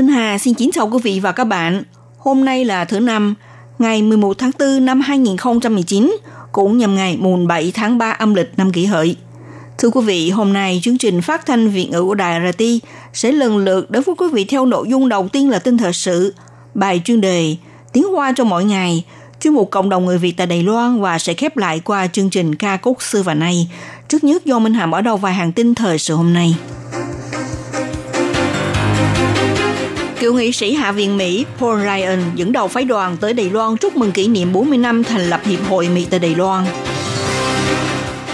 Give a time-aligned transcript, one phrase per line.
[0.00, 1.82] Minh Hà xin kính chào quý vị và các bạn.
[2.18, 3.34] Hôm nay là thứ năm,
[3.78, 6.16] ngày 11 tháng 4 năm 2019,
[6.52, 9.16] cũng nhằm ngày mùng 7 tháng 3 âm lịch năm kỷ hợi.
[9.78, 12.62] Thưa quý vị, hôm nay chương trình phát thanh Việt ngữ của Đài RT
[13.12, 15.92] sẽ lần lượt đến với quý vị theo nội dung đầu tiên là tin thời
[15.92, 16.34] sự,
[16.74, 17.56] bài chuyên đề,
[17.92, 19.04] tiếng hoa cho mỗi ngày,
[19.40, 22.30] chuyên mục cộng đồng người Việt tại Đài Loan và sẽ khép lại qua chương
[22.30, 23.70] trình ca khúc xưa và nay.
[24.08, 26.56] Trước nhất do Minh Hà mở đầu vài hàng tin thời sự hôm nay.
[30.20, 33.76] Cựu nghị sĩ Hạ viện Mỹ Paul Ryan dẫn đầu phái đoàn tới Đài Loan
[33.76, 36.64] chúc mừng kỷ niệm 40 năm thành lập Hiệp hội Mỹ tại Đài Loan.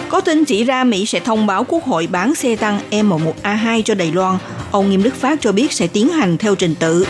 [0.09, 3.95] Có tin chỉ ra Mỹ sẽ thông báo Quốc hội bán xe tăng M1A2 cho
[3.95, 4.39] Đài Loan.
[4.71, 7.07] Ông Nghiêm Đức Phát cho biết sẽ tiến hành theo trình tự.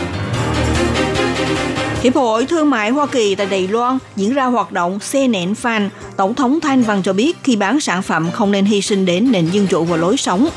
[2.03, 5.53] Hiệp hội Thương mại Hoa Kỳ tại Đài Loan diễn ra hoạt động xe nện
[5.53, 5.89] fan.
[6.17, 9.31] Tổng thống Thanh Văn cho biết khi bán sản phẩm không nên hy sinh đến
[9.31, 10.49] nền dân chủ và lối sống.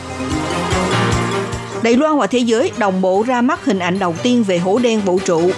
[1.83, 4.78] Đài Loan và thế giới đồng bộ ra mắt hình ảnh đầu tiên về hố
[4.78, 5.50] đen vũ trụ.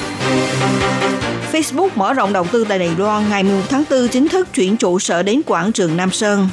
[1.52, 4.76] Facebook mở rộng đầu tư tại Đài Loan, ngày 1 tháng 4 chính thức chuyển
[4.76, 6.48] trụ sở đến quảng trường Nam Sơn.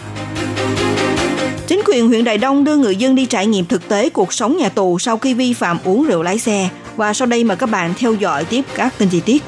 [1.67, 4.57] Chính quyền huyện Đài Đông đưa người dân đi trải nghiệm thực tế cuộc sống
[4.57, 6.69] nhà tù sau khi vi phạm uống rượu lái xe.
[6.95, 9.43] Và sau đây mời các bạn theo dõi tiếp các tin chi tiết.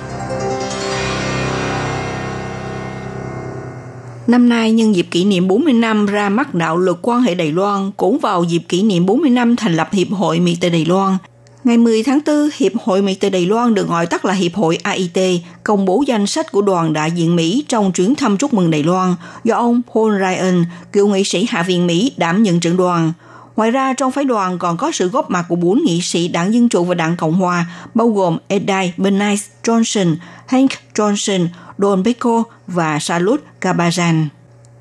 [4.32, 7.52] Năm nay nhân dịp kỷ niệm 40 năm ra mắt đạo luật quan hệ Đài
[7.52, 10.86] Loan, cũng vào dịp kỷ niệm 40 năm thành lập Hiệp hội Mỹ tại Đài
[10.86, 11.18] Loan.
[11.64, 14.54] Ngày 10 tháng 4, Hiệp hội Mỹ tại Đài Loan được gọi tắt là Hiệp
[14.54, 18.54] hội AIT, công bố danh sách của đoàn đại diện Mỹ trong chuyến thăm chúc
[18.54, 22.60] mừng Đài Loan, do ông Paul Ryan, cựu nghị sĩ Hạ viện Mỹ đảm nhận
[22.60, 23.14] trưởng đoàn.
[23.56, 26.54] Ngoài ra, trong phái đoàn còn có sự góp mặt của bốn nghị sĩ đảng
[26.54, 30.16] Dân Chủ và đảng Cộng Hòa, bao gồm Edai Bernice Johnson,
[30.48, 31.48] Hank Johnson,
[31.78, 34.26] Don Beko và Salut Kabajan.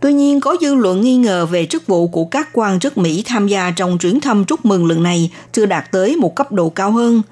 [0.00, 3.22] Tuy nhiên, có dư luận nghi ngờ về chức vụ của các quan chức Mỹ
[3.26, 6.68] tham gia trong chuyến thăm chúc mừng lần này chưa đạt tới một cấp độ
[6.68, 7.22] cao hơn.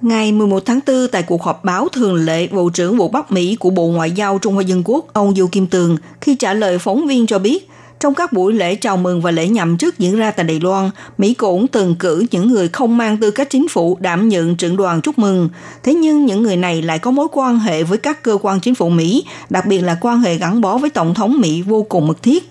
[0.00, 3.56] Ngày 11 tháng 4, tại cuộc họp báo thường lệ, Bộ trưởng Bộ Bắc Mỹ
[3.56, 6.78] của Bộ Ngoại giao Trung Hoa Dân Quốc, ông Du Kim Tường, khi trả lời
[6.78, 7.68] phóng viên cho biết,
[8.01, 10.89] trong các buổi lễ chào mừng và lễ nhậm chức diễn ra tại Đài Loan,
[11.17, 14.77] Mỹ cũng từng cử những người không mang tư cách chính phủ đảm nhận trưởng
[14.77, 15.49] đoàn chúc mừng.
[15.83, 18.75] Thế nhưng những người này lại có mối quan hệ với các cơ quan chính
[18.75, 22.07] phủ Mỹ, đặc biệt là quan hệ gắn bó với Tổng thống Mỹ vô cùng
[22.07, 22.43] mật thiết.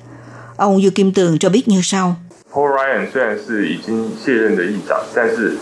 [0.57, 2.17] Ông Du Kim Tường cho biết như sau.
[2.55, 5.57] Paul Ryan 虽然是已经卸任的议长，但是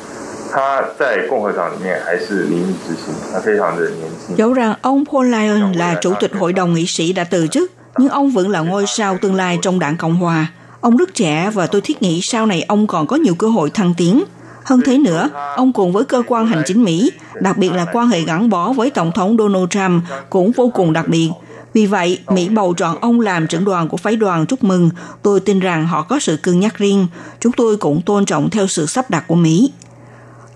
[0.53, 4.37] 他在共和党里面还是民意之星，他非常的年轻。
[4.37, 7.73] Dẫu rằng ông Paul Ryan là chủ tịch hội đồng nghị sĩ đã từ chức,
[7.98, 10.48] nhưng ông vẫn là ngôi sao tương lai trong đảng Cộng Hòa.
[10.82, 13.70] Ông rất trẻ và tôi thiết nghĩ sau này ông còn có nhiều cơ hội
[13.70, 14.24] thăng tiến.
[14.64, 17.12] Hơn thế nữa, ông cùng với cơ quan hành chính Mỹ,
[17.42, 20.94] đặc biệt là quan hệ gắn bó với Tổng thống Donald Trump cũng vô cùng
[20.94, 21.30] đặc biệt.
[21.74, 24.90] Vì vậy, Mỹ bầu chọn ông làm trưởng đoàn của phái đoàn chúc mừng.
[25.22, 27.08] Tôi tin rằng họ có sự cân nhắc riêng.
[27.40, 29.72] Chúng tôi cũng tôn trọng theo sự sắp đặt của Mỹ.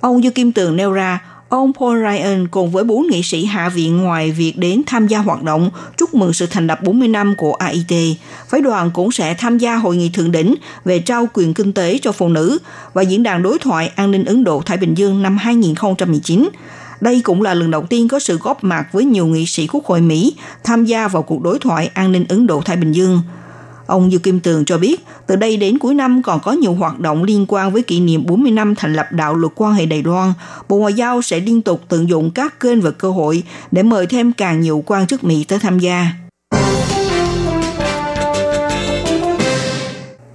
[0.01, 1.19] Ông Dư Kim Tường nêu ra,
[1.53, 5.19] ông Paul Ryan cùng với bốn nghị sĩ Hạ viện ngoài việc đến tham gia
[5.19, 9.33] hoạt động chúc mừng sự thành lập 40 năm của AIT, phái đoàn cũng sẽ
[9.33, 10.55] tham gia hội nghị thượng đỉnh
[10.85, 12.57] về trao quyền kinh tế cho phụ nữ
[12.93, 16.49] và diễn đàn đối thoại an ninh Ấn Độ-Thái Bình Dương năm 2019.
[17.01, 19.85] Đây cũng là lần đầu tiên có sự góp mặt với nhiều nghị sĩ Quốc
[19.85, 23.21] hội Mỹ tham gia vào cuộc đối thoại an ninh Ấn Độ-Thái Bình Dương.
[23.93, 26.99] Ông Dư Kim Tường cho biết, từ đây đến cuối năm còn có nhiều hoạt
[26.99, 30.03] động liên quan với kỷ niệm 40 năm thành lập đạo luật quan hệ Đài
[30.03, 30.33] Loan.
[30.69, 34.05] Bộ Ngoại giao sẽ liên tục tận dụng các kênh và cơ hội để mời
[34.05, 36.07] thêm càng nhiều quan chức Mỹ tới tham gia.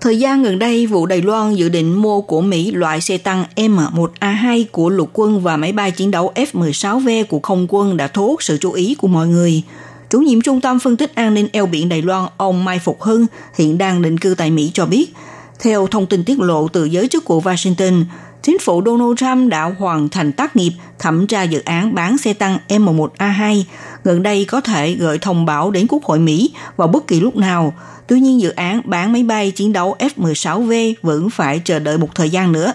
[0.01, 3.45] Thời gian gần đây, vụ Đài Loan dự định mua của Mỹ loại xe tăng
[3.57, 8.27] M1A2 của lục quân và máy bay chiến đấu F-16V của không quân đã thu
[8.27, 9.63] hút sự chú ý của mọi người.
[10.11, 13.03] Chủ nhiệm Trung tâm Phân tích An ninh eo biển Đài Loan, ông Mai Phục
[13.03, 15.15] Hưng, hiện đang định cư tại Mỹ cho biết,
[15.61, 18.05] theo thông tin tiết lộ từ giới chức của Washington,
[18.43, 22.33] chính phủ Donald Trump đã hoàn thành tác nghiệp thẩm tra dự án bán xe
[22.33, 23.63] tăng M1A2,
[24.05, 27.37] gần đây có thể gửi thông báo đến Quốc hội Mỹ vào bất kỳ lúc
[27.37, 27.75] nào.
[28.07, 32.15] Tuy nhiên dự án bán máy bay chiến đấu F-16V vẫn phải chờ đợi một
[32.15, 32.73] thời gian nữa.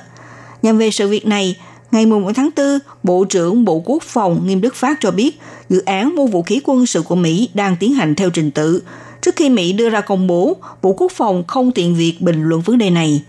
[0.61, 1.55] Nhằm về sự việc này,
[1.93, 5.81] Ngày 11 tháng 4, Bộ trưởng Bộ Quốc phòng Nghiêm Đức Phát cho biết dự
[5.85, 8.83] án mua vũ khí quân sự của Mỹ đang tiến hành theo trình tự.
[9.21, 12.61] Trước khi Mỹ đưa ra công bố, Bộ Quốc phòng không tiện việc bình luận
[12.61, 13.21] vấn đề này.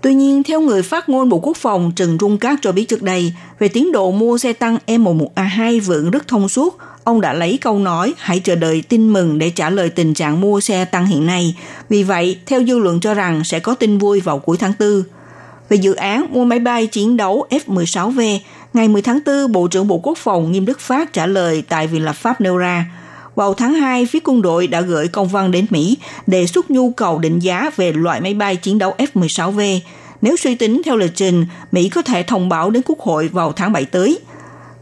[0.00, 3.02] Tuy nhiên, theo người phát ngôn Bộ Quốc phòng Trần Trung Cát cho biết trước
[3.02, 7.58] đây, về tiến độ mua xe tăng M11A2 vẫn rất thông suốt, ông đã lấy
[7.60, 11.06] câu nói hãy chờ đợi tin mừng để trả lời tình trạng mua xe tăng
[11.06, 11.56] hiện nay.
[11.88, 15.02] Vì vậy, theo dư luận cho rằng sẽ có tin vui vào cuối tháng 4.
[15.70, 18.38] Về dự án mua máy bay chiến đấu F-16V,
[18.72, 21.86] ngày 10 tháng 4, Bộ trưởng Bộ Quốc phòng Nghiêm Đức Phát trả lời tại
[21.86, 22.86] Viện lập pháp nêu ra,
[23.34, 26.90] vào tháng 2, phía quân đội đã gửi công văn đến Mỹ đề xuất nhu
[26.90, 29.80] cầu định giá về loại máy bay chiến đấu F-16V.
[30.22, 33.52] Nếu suy tính theo lịch trình, Mỹ có thể thông báo đến Quốc hội vào
[33.52, 34.18] tháng 7 tới.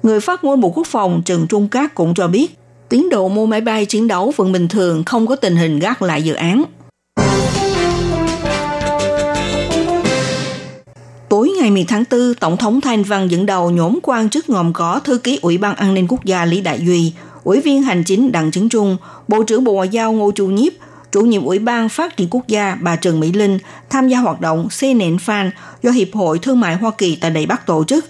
[0.02, 2.54] Người phát ngôn Bộ Quốc phòng Trần Trung Cát cũng cho biết,
[2.88, 6.02] tiến độ mua máy bay chiến đấu vẫn bình thường, không có tình hình gác
[6.02, 6.64] lại dự án.
[11.68, 15.00] Ngày 10 tháng 4, Tổng thống Thanh Văn dẫn đầu nhóm quan chức gồm có
[15.04, 17.12] Thư ký Ủy ban An ninh Quốc gia Lý Đại Duy,
[17.44, 18.96] Ủy viên Hành chính Đặng Trấn Trung,
[19.28, 20.72] Bộ trưởng Bộ Ngoại giao Ngô Chu Nhiếp,
[21.12, 23.58] chủ nhiệm Ủy ban Phát triển Quốc gia bà Trần Mỹ Linh
[23.90, 25.50] tham gia hoạt động xe nện fan
[25.82, 28.04] do Hiệp hội Thương mại Hoa Kỳ tại Đài Bắc tổ chức.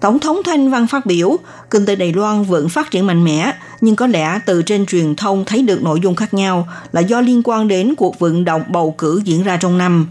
[0.00, 1.36] Tổng thống Thanh Văn phát biểu,
[1.70, 5.14] kinh tế Đài Loan vẫn phát triển mạnh mẽ, nhưng có lẽ từ trên truyền
[5.16, 8.62] thông thấy được nội dung khác nhau là do liên quan đến cuộc vận động
[8.68, 10.06] bầu cử diễn ra trong năm.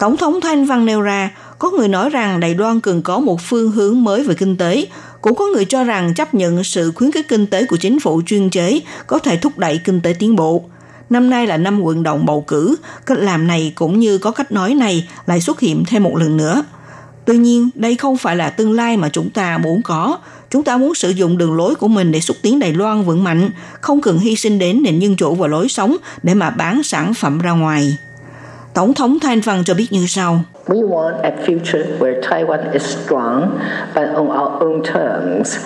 [0.00, 3.40] Tổng thống Thanh Văn nêu ra, có người nói rằng Đài Loan cần có một
[3.40, 4.86] phương hướng mới về kinh tế,
[5.20, 8.22] cũng có người cho rằng chấp nhận sự khuyến khích kinh tế của chính phủ
[8.26, 10.64] chuyên chế có thể thúc đẩy kinh tế tiến bộ.
[11.10, 12.76] Năm nay là năm vận động bầu cử,
[13.06, 16.36] cách làm này cũng như có cách nói này lại xuất hiện thêm một lần
[16.36, 16.62] nữa.
[17.24, 20.18] Tuy nhiên, đây không phải là tương lai mà chúng ta muốn có.
[20.50, 23.24] Chúng ta muốn sử dụng đường lối của mình để xúc tiến Đài Loan vững
[23.24, 23.50] mạnh,
[23.80, 27.14] không cần hy sinh đến nền dân chủ và lối sống để mà bán sản
[27.14, 27.96] phẩm ra ngoài.
[28.74, 30.40] Tổng thống Thanh Văn cho biết như sau.
[30.66, 33.58] We want a future where Taiwan is strong,
[33.94, 35.58] but on our own terms.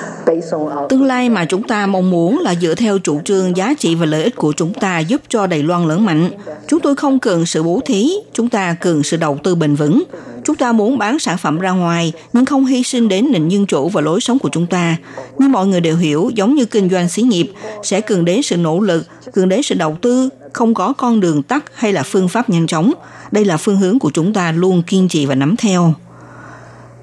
[0.89, 4.07] Tương lai mà chúng ta mong muốn là dựa theo chủ trương giá trị và
[4.07, 6.31] lợi ích của chúng ta giúp cho Đài Loan lớn mạnh.
[6.69, 10.03] Chúng tôi không cần sự bố thí, chúng ta cần sự đầu tư bền vững.
[10.45, 13.67] Chúng ta muốn bán sản phẩm ra ngoài, nhưng không hy sinh đến nền dân
[13.67, 14.97] chủ và lối sống của chúng ta.
[15.39, 18.57] Nhưng mọi người đều hiểu, giống như kinh doanh xí nghiệp, sẽ cần đến sự
[18.57, 22.29] nỗ lực, cần đến sự đầu tư, không có con đường tắt hay là phương
[22.29, 22.93] pháp nhanh chóng.
[23.33, 25.95] Đây là phương hướng của chúng ta luôn kiên trì và nắm theo.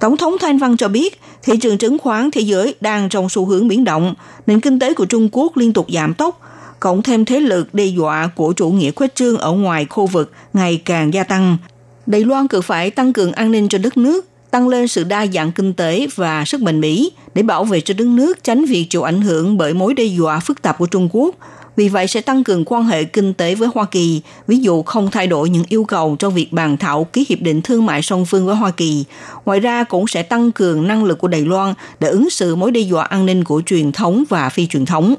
[0.01, 3.45] Tổng thống Thanh Văn cho biết, thị trường chứng khoán thế giới đang trong xu
[3.45, 4.13] hướng biến động,
[4.48, 6.42] nền kinh tế của Trung Quốc liên tục giảm tốc,
[6.80, 10.31] cộng thêm thế lực đe dọa của chủ nghĩa khuếch trương ở ngoài khu vực
[10.53, 11.57] ngày càng gia tăng.
[12.06, 15.27] Đài Loan cần phải tăng cường an ninh cho đất nước, tăng lên sự đa
[15.27, 18.88] dạng kinh tế và sức mạnh mỹ để bảo vệ cho đất nước tránh việc
[18.89, 21.36] chịu ảnh hưởng bởi mối đe dọa phức tạp của Trung Quốc–
[21.81, 25.11] vì vậy sẽ tăng cường quan hệ kinh tế với Hoa Kỳ, ví dụ không
[25.11, 28.25] thay đổi những yêu cầu trong việc bàn thảo ký hiệp định thương mại song
[28.25, 29.03] phương với Hoa Kỳ.
[29.45, 32.71] Ngoài ra cũng sẽ tăng cường năng lực của Đài Loan để ứng xử mối
[32.71, 35.15] đe dọa an ninh của truyền thống và phi truyền thống.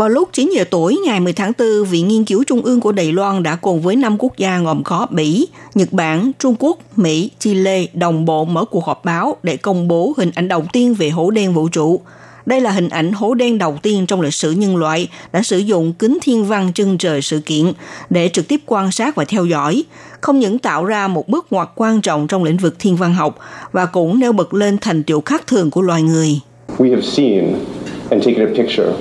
[0.00, 2.92] Vào lúc 9 giờ tối ngày 10 tháng 4, Viện Nghiên cứu Trung ương của
[2.92, 6.78] Đài Loan đã cùng với 5 quốc gia gồm có Bỉ, Nhật Bản, Trung Quốc,
[6.96, 10.94] Mỹ, Chile đồng bộ mở cuộc họp báo để công bố hình ảnh đầu tiên
[10.94, 12.00] về hố đen vũ trụ.
[12.46, 15.58] Đây là hình ảnh hố đen đầu tiên trong lịch sử nhân loại đã sử
[15.58, 17.72] dụng kính thiên văn chân trời sự kiện
[18.10, 19.84] để trực tiếp quan sát và theo dõi,
[20.20, 23.38] không những tạo ra một bước ngoặt quan trọng trong lĩnh vực thiên văn học
[23.72, 26.40] và cũng nêu bật lên thành tựu khác thường của loài người.
[26.78, 27.54] We have seen
[28.10, 28.92] and taken a picture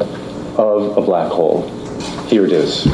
[0.59, 1.61] of a black hole.
[2.29, 2.87] Here it is.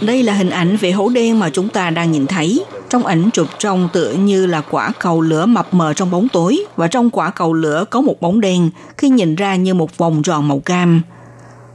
[0.00, 2.64] Đây là hình ảnh về hố đen mà chúng ta đang nhìn thấy.
[2.88, 6.64] Trong ảnh chụp trông tựa như là quả cầu lửa mập mờ trong bóng tối
[6.76, 10.22] và trong quả cầu lửa có một bóng đen khi nhìn ra như một vòng
[10.22, 11.02] tròn màu cam.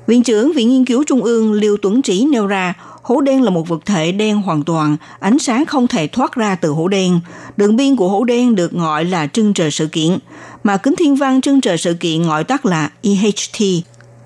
[0.07, 3.49] Viện trưởng Viện Nghiên cứu Trung ương Liêu Tuấn Trí nêu ra hố đen là
[3.49, 7.19] một vật thể đen hoàn toàn, ánh sáng không thể thoát ra từ hố đen.
[7.57, 10.17] Đường biên của hố đen được gọi là trưng trời sự kiện,
[10.65, 13.61] mà kính thiên văn trưng trời sự kiện gọi tắt là EHT,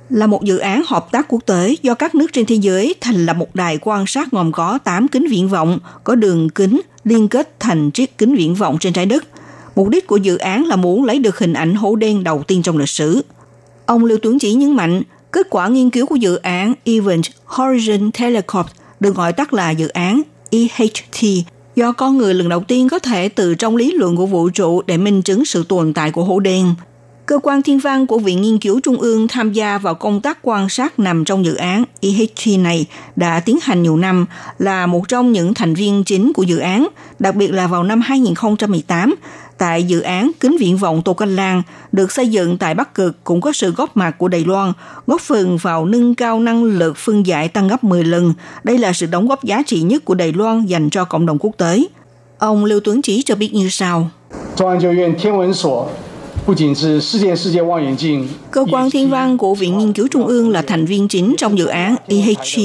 [0.09, 3.25] là một dự án hợp tác quốc tế do các nước trên thế giới thành
[3.25, 7.27] lập một đài quan sát gồm có 8 kính viễn vọng, có đường kính liên
[7.27, 9.23] kết thành chiếc kính viễn vọng trên trái đất.
[9.75, 12.61] Mục đích của dự án là muốn lấy được hình ảnh hố đen đầu tiên
[12.61, 13.21] trong lịch sử.
[13.85, 18.11] Ông Lưu Tuấn Chỉ nhấn mạnh, kết quả nghiên cứu của dự án Event Horizon
[18.11, 21.45] Telescope được gọi tắt là dự án EHT
[21.79, 24.81] do con người lần đầu tiên có thể từ trong lý luận của vũ trụ
[24.81, 26.75] để minh chứng sự tồn tại của hố đen.
[27.25, 30.37] Cơ quan thiên văn của Viện Nghiên cứu Trung ương tham gia vào công tác
[30.41, 34.25] quan sát nằm trong dự án EHT này đã tiến hành nhiều năm,
[34.57, 36.87] là một trong những thành viên chính của dự án,
[37.19, 39.15] đặc biệt là vào năm 2018,
[39.59, 41.61] tại dự án Kính viện vọng Tô Canh Lan
[41.91, 44.73] được xây dựng tại Bắc Cực cũng có sự góp mặt của Đài Loan,
[45.07, 48.33] góp phần vào nâng cao năng lực phân giải tăng gấp 10 lần.
[48.63, 51.37] Đây là sự đóng góp giá trị nhất của Đài Loan dành cho cộng đồng
[51.39, 51.83] quốc tế.
[52.37, 54.09] Ông Lưu Tuấn Chí cho biết như sau.
[54.57, 55.39] Trung
[58.51, 61.57] Cơ quan thiên văn của Viện Nghiên cứu Trung ương là thành viên chính trong
[61.57, 62.59] dự án EHG,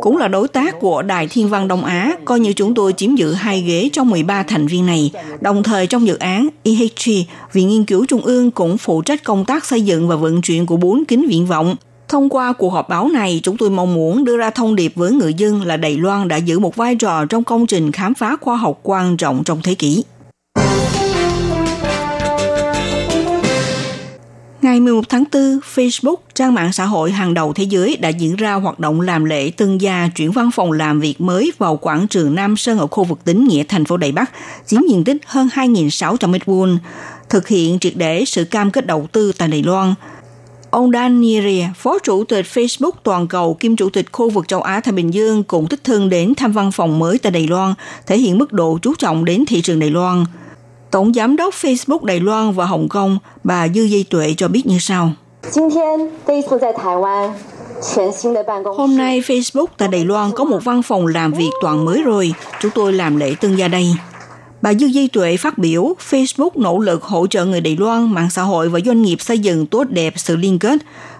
[0.00, 3.14] cũng là đối tác của Đài Thiên văn Đông Á, coi như chúng tôi chiếm
[3.14, 5.10] giữ hai ghế trong 13 thành viên này.
[5.40, 7.10] Đồng thời trong dự án EHG,
[7.52, 10.66] Viện Nghiên cứu Trung ương cũng phụ trách công tác xây dựng và vận chuyển
[10.66, 11.76] của bốn kính viện vọng.
[12.08, 15.12] Thông qua cuộc họp báo này, chúng tôi mong muốn đưa ra thông điệp với
[15.12, 18.36] người dân là Đài Loan đã giữ một vai trò trong công trình khám phá
[18.40, 20.04] khoa học quan trọng trong thế kỷ.
[24.62, 28.36] Ngày 11 tháng 4, Facebook, trang mạng xã hội hàng đầu thế giới đã diễn
[28.36, 32.08] ra hoạt động làm lễ tân gia chuyển văn phòng làm việc mới vào quảng
[32.08, 34.30] trường Nam Sơn ở khu vực tính nghĩa thành phố Đài Bắc,
[34.66, 36.76] chiếm diện tích hơn 2.600 m2,
[37.28, 39.94] thực hiện triệt để sự cam kết đầu tư tại Đài Loan.
[40.70, 44.62] Ông Dan Nieria, Phó Chủ tịch Facebook toàn cầu kiêm Chủ tịch khu vực châu
[44.62, 47.74] Á-Thái Bình Dương cũng thích thương đến thăm văn phòng mới tại Đài Loan,
[48.06, 50.24] thể hiện mức độ chú trọng đến thị trường Đài Loan–
[50.92, 54.66] Tổng giám đốc Facebook Đài Loan và Hồng Kông, bà Dư Di Tuệ cho biết
[54.66, 55.12] như sau.
[58.76, 62.34] Hôm nay Facebook tại Đài Loan có một văn phòng làm việc toàn mới rồi.
[62.60, 63.86] Chúng tôi làm lễ tân gia đây.
[64.62, 68.30] Bà Dư Di Tuệ phát biểu, Facebook nỗ lực hỗ trợ người Đài Loan, mạng
[68.30, 70.78] xã hội và doanh nghiệp xây dựng tốt đẹp sự liên kết.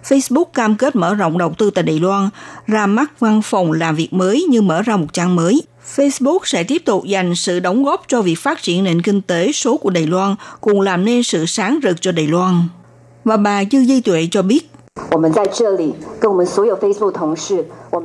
[0.09, 2.29] Facebook cam kết mở rộng đầu tư tại Đài Loan,
[2.67, 5.63] ra mắt văn phòng làm việc mới như mở ra một trang mới.
[5.97, 9.53] Facebook sẽ tiếp tục dành sự đóng góp cho việc phát triển nền kinh tế
[9.53, 12.63] số của Đài Loan, cùng làm nên sự sáng rực cho Đài Loan.
[13.25, 14.69] Và bà Dư Di Tuệ cho biết,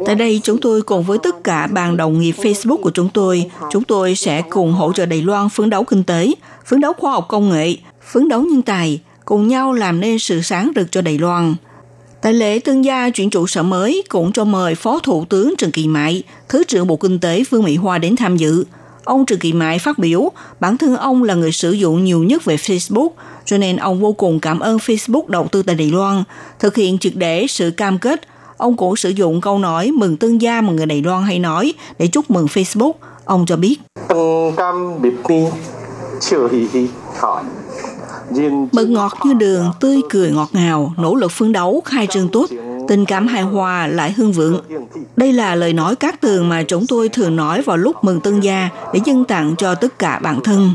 [0.05, 3.51] Tại đây, chúng tôi cùng với tất cả bạn đồng nghiệp Facebook của chúng tôi,
[3.71, 6.31] chúng tôi sẽ cùng hỗ trợ Đài Loan phấn đấu kinh tế,
[6.65, 7.75] phấn đấu khoa học công nghệ,
[8.11, 11.55] phấn đấu nhân tài, cùng nhau làm nên sự sáng rực cho Đài Loan.
[12.21, 15.71] Tại lễ tương gia chuyển trụ sở mới cũng cho mời Phó Thủ tướng Trần
[15.71, 18.65] Kỳ Mại, Thứ trưởng Bộ Kinh tế Vương Mỹ Hoa đến tham dự.
[19.03, 22.45] Ông Trần Kỳ Mại phát biểu, bản thân ông là người sử dụng nhiều nhất
[22.45, 23.09] về Facebook,
[23.45, 26.23] cho nên ông vô cùng cảm ơn Facebook đầu tư tại Đài Loan,
[26.59, 28.21] thực hiện triệt để sự cam kết.
[28.57, 31.73] Ông cũng sử dụng câu nói mừng tương gia mà người Đài Loan hay nói
[31.99, 32.93] để chúc mừng Facebook.
[33.25, 33.79] Ông cho biết.
[38.71, 42.45] Mật ngọt như đường, tươi cười ngọt ngào, nỗ lực phấn đấu, khai trương tốt,
[42.87, 44.61] tình cảm hài hòa lại hương vượng.
[45.15, 48.39] Đây là lời nói các tường mà chúng tôi thường nói vào lúc mừng tân
[48.39, 50.71] gia để dâng tặng cho tất cả bản thân.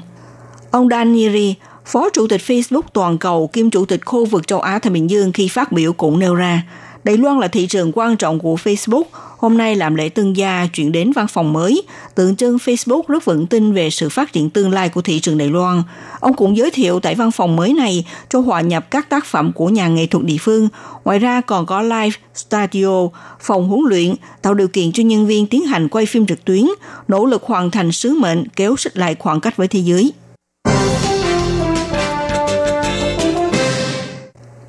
[0.71, 1.55] Ông Danieri,
[1.87, 5.11] Phó Chủ tịch Facebook toàn cầu kiêm Chủ tịch khu vực châu Á Thái Bình
[5.11, 6.63] Dương khi phát biểu cũng nêu ra,
[7.05, 9.03] Đài Loan là thị trường quan trọng của Facebook.
[9.39, 11.83] Hôm nay làm lễ tân gia chuyển đến văn phòng mới,
[12.15, 15.39] tượng trưng Facebook rất vững tin về sự phát triển tương lai của thị trường
[15.39, 15.83] Đài Loan.
[16.21, 19.53] Ông cũng giới thiệu tại văn phòng mới này cho hòa nhập các tác phẩm
[19.53, 20.69] của nhà nghệ thuật địa phương.
[21.05, 23.09] Ngoài ra còn có live studio,
[23.41, 26.67] phòng huấn luyện, tạo điều kiện cho nhân viên tiến hành quay phim trực tuyến,
[27.09, 30.13] nỗ lực hoàn thành sứ mệnh kéo xích lại khoảng cách với thế giới.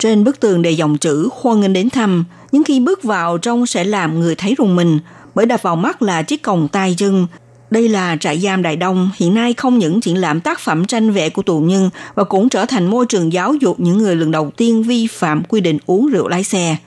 [0.04, 3.66] Trên bức tường đầy dòng chữ hoan nghênh đến thăm, nhưng khi bước vào trong
[3.66, 5.00] sẽ làm người thấy rùng mình,
[5.36, 7.28] bởi đập vào mắt là chiếc còng tay chân.
[7.70, 11.12] Đây là trại giam Đại Đông, hiện nay không những triển lãm tác phẩm tranh
[11.12, 14.32] vẽ của tù nhân và cũng trở thành môi trường giáo dục những người lần
[14.32, 16.78] đầu tiên vi phạm quy định uống rượu lái xe.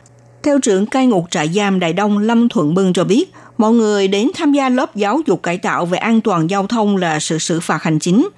[0.42, 4.08] Theo trưởng cai ngục trại giam Đại Đông Lâm Thuận Bưng cho biết, mọi người
[4.08, 7.38] đến tham gia lớp giáo dục cải tạo về an toàn giao thông là sự
[7.38, 8.28] xử phạt hành chính.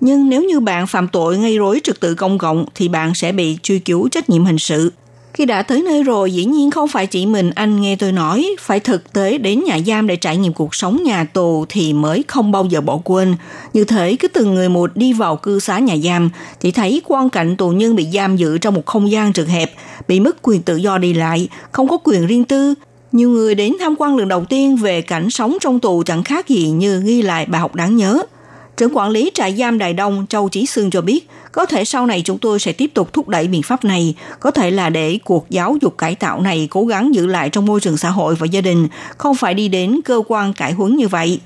[0.00, 3.32] Nhưng nếu như bạn phạm tội gây rối trật tự công cộng thì bạn sẽ
[3.32, 4.92] bị truy cứu trách nhiệm hình sự.
[5.34, 8.46] Khi đã tới nơi rồi, dĩ nhiên không phải chỉ mình anh nghe tôi nói,
[8.60, 12.24] phải thực tế đến nhà giam để trải nghiệm cuộc sống nhà tù thì mới
[12.28, 13.34] không bao giờ bỏ quên.
[13.72, 17.30] Như thế, cứ từng người một đi vào cư xá nhà giam, thì thấy quan
[17.30, 19.72] cảnh tù nhân bị giam giữ trong một không gian trực hẹp,
[20.08, 22.74] bị mất quyền tự do đi lại, không có quyền riêng tư,
[23.12, 26.48] nhiều người đến tham quan lần đầu tiên về cảnh sống trong tù chẳng khác
[26.48, 28.22] gì như ghi lại bài học đáng nhớ.
[28.78, 32.06] Trưởng quản lý trại giam Đài Đông Châu Chí Sương cho biết, có thể sau
[32.06, 35.18] này chúng tôi sẽ tiếp tục thúc đẩy biện pháp này, có thể là để
[35.24, 38.34] cuộc giáo dục cải tạo này cố gắng giữ lại trong môi trường xã hội
[38.34, 41.40] và gia đình, không phải đi đến cơ quan cải huấn như vậy.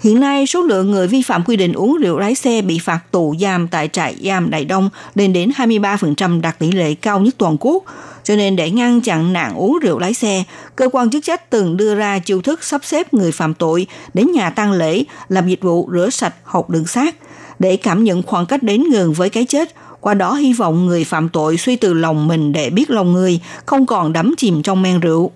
[0.00, 3.00] Hiện nay, số lượng người vi phạm quy định uống rượu lái xe bị phạt
[3.10, 7.34] tù giam tại trại giam Đại Đông lên đến 23% đạt tỷ lệ cao nhất
[7.38, 7.84] toàn quốc.
[8.24, 10.44] Cho nên để ngăn chặn nạn uống rượu lái xe,
[10.76, 14.32] cơ quan chức trách từng đưa ra chiêu thức sắp xếp người phạm tội đến
[14.32, 17.16] nhà tang lễ làm dịch vụ rửa sạch hộp đường xác
[17.58, 21.04] để cảm nhận khoảng cách đến gần với cái chết, qua đó hy vọng người
[21.04, 24.82] phạm tội suy từ lòng mình để biết lòng người, không còn đắm chìm trong
[24.82, 25.30] men rượu.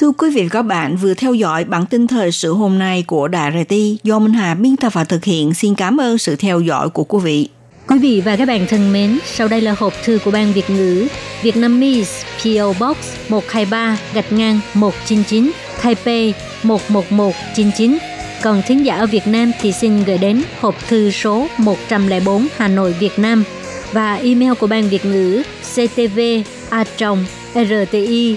[0.00, 3.04] Thưa quý vị và các bạn, vừa theo dõi bản tin thời sự hôm nay
[3.06, 5.54] của Đài RT do Minh Hà biên tập và thực hiện.
[5.54, 7.48] Xin cảm ơn sự theo dõi của quý vị.
[7.88, 10.70] Quý vị và các bạn thân mến, sau đây là hộp thư của Ban Việt
[10.70, 11.06] ngữ
[11.42, 12.96] Vietnamese PO Box
[13.28, 15.52] 123 gạch ngang 199
[15.82, 17.98] Taipei 11199.
[18.42, 22.68] Còn thính giả ở Việt Nam thì xin gửi đến hộp thư số 104 Hà
[22.68, 23.44] Nội Việt Nam
[23.92, 25.42] và email của Ban Việt ngữ
[25.74, 26.20] ctv
[26.70, 26.84] a
[27.54, 28.36] rti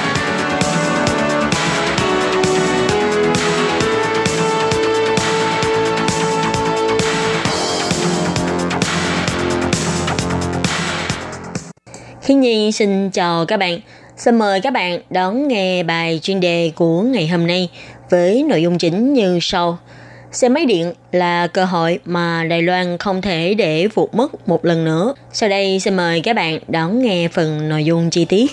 [12.21, 13.79] Khi Nhi xin chào các bạn.
[14.17, 17.69] Xin mời các bạn đón nghe bài chuyên đề của ngày hôm nay
[18.09, 19.77] với nội dung chính như sau.
[20.31, 24.65] Xe máy điện là cơ hội mà Đài Loan không thể để vụt mất một
[24.65, 25.13] lần nữa.
[25.33, 28.51] Sau đây xin mời các bạn đón nghe phần nội dung chi tiết.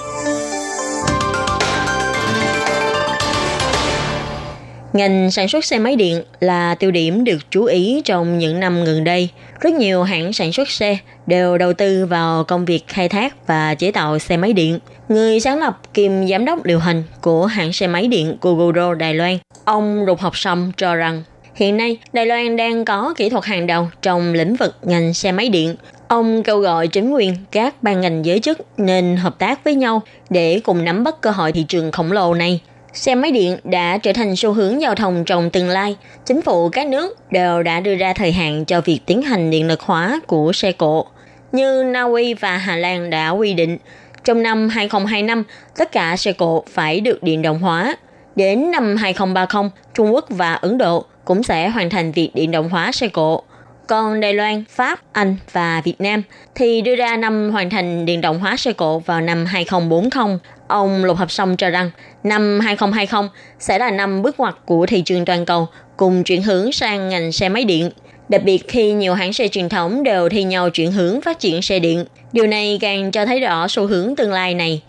[4.92, 8.84] Ngành sản xuất xe máy điện là tiêu điểm được chú ý trong những năm
[8.84, 9.28] gần đây.
[9.60, 13.74] Rất nhiều hãng sản xuất xe đều đầu tư vào công việc khai thác và
[13.74, 14.78] chế tạo xe máy điện.
[15.08, 19.14] Người sáng lập kiêm giám đốc điều hành của hãng xe máy điện Gogoro Đài
[19.14, 21.22] Loan, ông Rục Học Sâm cho rằng
[21.54, 25.32] Hiện nay, Đài Loan đang có kỹ thuật hàng đầu trong lĩnh vực ngành xe
[25.32, 25.76] máy điện.
[26.08, 30.02] Ông kêu gọi chính quyền các ban ngành giới chức nên hợp tác với nhau
[30.30, 32.60] để cùng nắm bắt cơ hội thị trường khổng lồ này.
[32.92, 35.96] Xe máy điện đã trở thành xu hướng giao thông trong tương lai.
[36.24, 39.66] Chính phủ các nước đều đã đưa ra thời hạn cho việc tiến hành điện
[39.66, 41.06] lực hóa của xe cộ.
[41.52, 43.78] Như Na Uy và Hà Lan đã quy định,
[44.24, 45.44] trong năm 2025,
[45.76, 47.96] tất cả xe cộ phải được điện động hóa.
[48.36, 52.68] Đến năm 2030, Trung Quốc và Ấn Độ cũng sẽ hoàn thành việc điện động
[52.68, 53.42] hóa xe cộ.
[53.86, 56.22] Còn Đài Loan, Pháp, Anh và Việt Nam
[56.54, 60.38] thì đưa ra năm hoàn thành điện động hóa xe cộ vào năm 2040.
[60.68, 61.90] Ông Lục Hợp Song cho rằng
[62.24, 66.72] năm 2020 sẽ là năm bước ngoặt của thị trường toàn cầu cùng chuyển hướng
[66.72, 67.90] sang ngành xe máy điện.
[68.28, 71.62] Đặc biệt khi nhiều hãng xe truyền thống đều thi nhau chuyển hướng phát triển
[71.62, 72.04] xe điện.
[72.32, 74.82] Điều này càng cho thấy rõ xu hướng tương lai này.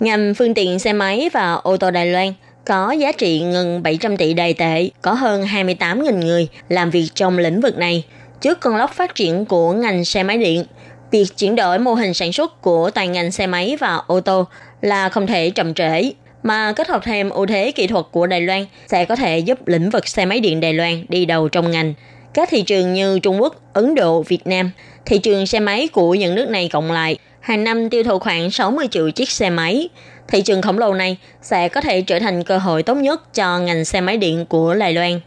[0.00, 2.32] Ngành phương tiện xe máy và ô tô Đài Loan–
[2.70, 7.38] có giá trị gần 700 tỷ đài tệ, có hơn 28.000 người làm việc trong
[7.38, 8.04] lĩnh vực này.
[8.40, 10.64] Trước cơn lốc phát triển của ngành xe máy điện,
[11.10, 14.46] việc chuyển đổi mô hình sản xuất của toàn ngành xe máy và ô tô
[14.80, 18.40] là không thể chậm trễ, mà kết hợp thêm ưu thế kỹ thuật của Đài
[18.40, 21.70] Loan sẽ có thể giúp lĩnh vực xe máy điện Đài Loan đi đầu trong
[21.70, 21.94] ngành.
[22.34, 24.70] Các thị trường như Trung Quốc, Ấn Độ, Việt Nam,
[25.06, 28.50] thị trường xe máy của những nước này cộng lại hàng năm tiêu thụ khoảng
[28.50, 29.88] 60 triệu chiếc xe máy,
[30.28, 33.58] thị trường khổng lồ này sẽ có thể trở thành cơ hội tốt nhất cho
[33.58, 35.20] ngành xe máy điện của Đài Loan.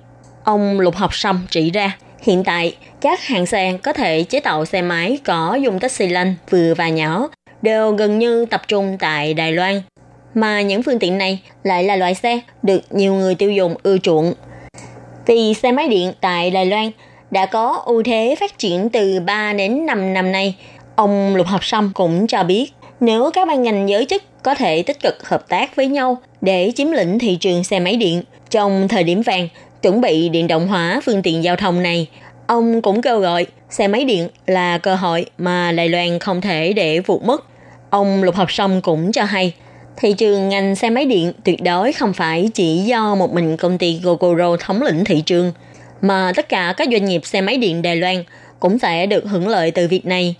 [0.43, 4.65] Ông Lục Học Sâm chỉ ra, hiện tại các hãng xe có thể chế tạo
[4.65, 7.29] xe máy có dung tích xi lanh vừa và nhỏ
[7.61, 9.81] đều gần như tập trung tại Đài Loan.
[10.33, 13.97] Mà những phương tiện này lại là loại xe được nhiều người tiêu dùng ưa
[13.97, 14.33] chuộng.
[15.25, 16.91] Vì xe máy điện tại Đài Loan
[17.31, 20.55] đã có ưu thế phát triển từ 3 đến 5 năm nay,
[20.95, 24.83] ông Lục Học Sâm cũng cho biết nếu các ban ngành giới chức có thể
[24.83, 28.87] tích cực hợp tác với nhau để chiếm lĩnh thị trường xe máy điện trong
[28.87, 29.47] thời điểm vàng,
[29.81, 32.07] chuẩn bị điện động hóa phương tiện giao thông này.
[32.47, 36.73] Ông cũng kêu gọi xe máy điện là cơ hội mà Đài Loan không thể
[36.73, 37.43] để vụt mất.
[37.89, 39.53] Ông Lục Học Sông cũng cho hay,
[39.97, 43.77] thị trường ngành xe máy điện tuyệt đối không phải chỉ do một mình công
[43.77, 45.51] ty Gogoro thống lĩnh thị trường,
[46.01, 48.23] mà tất cả các doanh nghiệp xe máy điện Đài Loan
[48.59, 50.35] cũng sẽ được hưởng lợi từ việc này.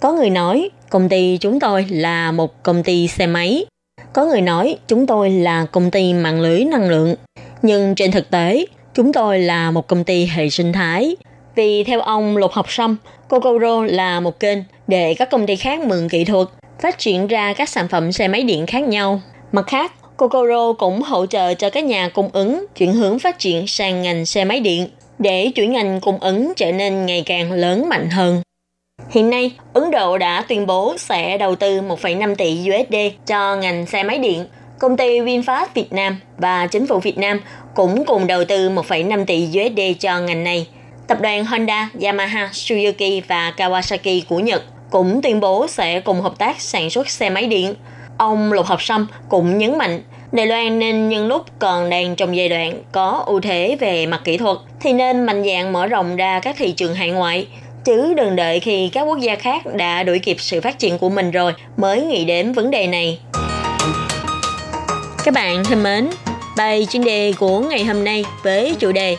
[0.00, 3.64] Có người nói công ty chúng tôi là một công ty xe máy.
[4.12, 7.14] Có người nói chúng tôi là công ty mạng lưới năng lượng.
[7.62, 11.16] Nhưng trên thực tế, chúng tôi là một công ty hệ sinh thái.
[11.54, 12.96] Vì theo ông Lục Học Sâm,
[13.28, 16.48] Kokoro là một kênh để các công ty khác mượn kỹ thuật,
[16.82, 19.20] phát triển ra các sản phẩm xe máy điện khác nhau.
[19.52, 23.66] Mặt khác, Kokoro cũng hỗ trợ cho các nhà cung ứng chuyển hướng phát triển
[23.66, 27.88] sang ngành xe máy điện để chuỗi ngành cung ứng trở nên ngày càng lớn
[27.88, 28.42] mạnh hơn.
[29.10, 32.94] Hiện nay, Ấn Độ đã tuyên bố sẽ đầu tư 1,5 tỷ USD
[33.26, 34.46] cho ngành xe máy điện.
[34.78, 37.40] Công ty VinFast Việt Nam và chính phủ Việt Nam
[37.74, 40.66] cũng cùng đầu tư 1,5 tỷ USD cho ngành này.
[41.06, 44.62] Tập đoàn Honda, Yamaha, Suzuki và Kawasaki của Nhật
[44.92, 47.74] cũng tuyên bố sẽ cùng hợp tác sản xuất xe máy điện.
[48.18, 50.02] Ông Lục Học Sâm cũng nhấn mạnh
[50.32, 54.20] Đài Loan nên nhân lúc còn đang trong giai đoạn có ưu thế về mặt
[54.24, 57.46] kỹ thuật thì nên mạnh dạng mở rộng ra các thị trường hải ngoại
[57.84, 61.08] chứ đừng đợi khi các quốc gia khác đã đuổi kịp sự phát triển của
[61.08, 63.18] mình rồi mới nghĩ đến vấn đề này.
[65.24, 66.10] Các bạn thân mến,
[66.56, 69.16] bài chuyên đề của ngày hôm nay với chủ đề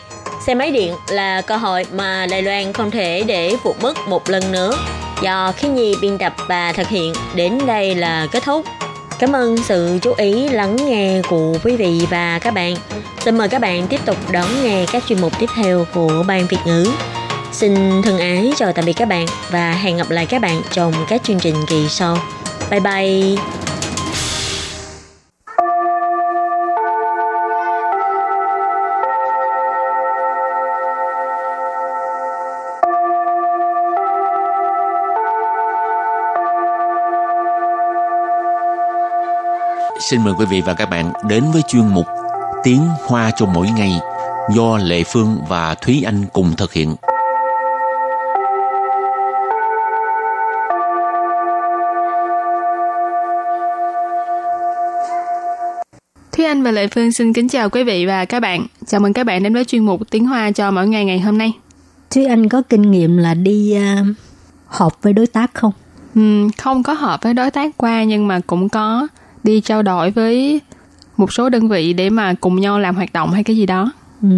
[0.48, 4.30] Xe máy điện là cơ hội mà Đài Loan không thể để vụt mất một
[4.30, 4.76] lần nữa
[5.22, 8.66] do khi nhi biên tập và thực hiện đến đây là kết thúc.
[9.20, 12.76] Cảm ơn sự chú ý, lắng nghe của quý vị và các bạn.
[13.20, 16.48] Xin mời các bạn tiếp tục đón nghe các chuyên mục tiếp theo của Ban
[16.48, 16.92] Việt ngữ.
[17.52, 20.94] Xin thân ái chào tạm biệt các bạn và hẹn gặp lại các bạn trong
[21.10, 22.18] các chương trình kỳ sau.
[22.72, 23.73] Bye bye!
[40.10, 42.06] Xin mời quý vị và các bạn đến với chuyên mục
[42.64, 43.92] Tiếng Hoa cho mỗi ngày
[44.56, 46.96] do Lệ Phương và Thúy Anh cùng thực hiện.
[56.32, 58.66] Thúy Anh và Lệ Phương xin kính chào quý vị và các bạn.
[58.86, 61.38] Chào mừng các bạn đến với chuyên mục Tiếng Hoa cho mỗi ngày ngày hôm
[61.38, 61.54] nay.
[62.10, 64.08] Thúy Anh có kinh nghiệm là đi uh,
[64.66, 65.72] họp với đối tác không?
[66.20, 69.08] Uhm, không có họp với đối tác qua nhưng mà cũng có
[69.44, 70.62] đi trao đổi với
[71.18, 73.92] một số đơn vị để mà cùng nhau làm hoạt động hay cái gì đó.
[74.22, 74.30] Ừ.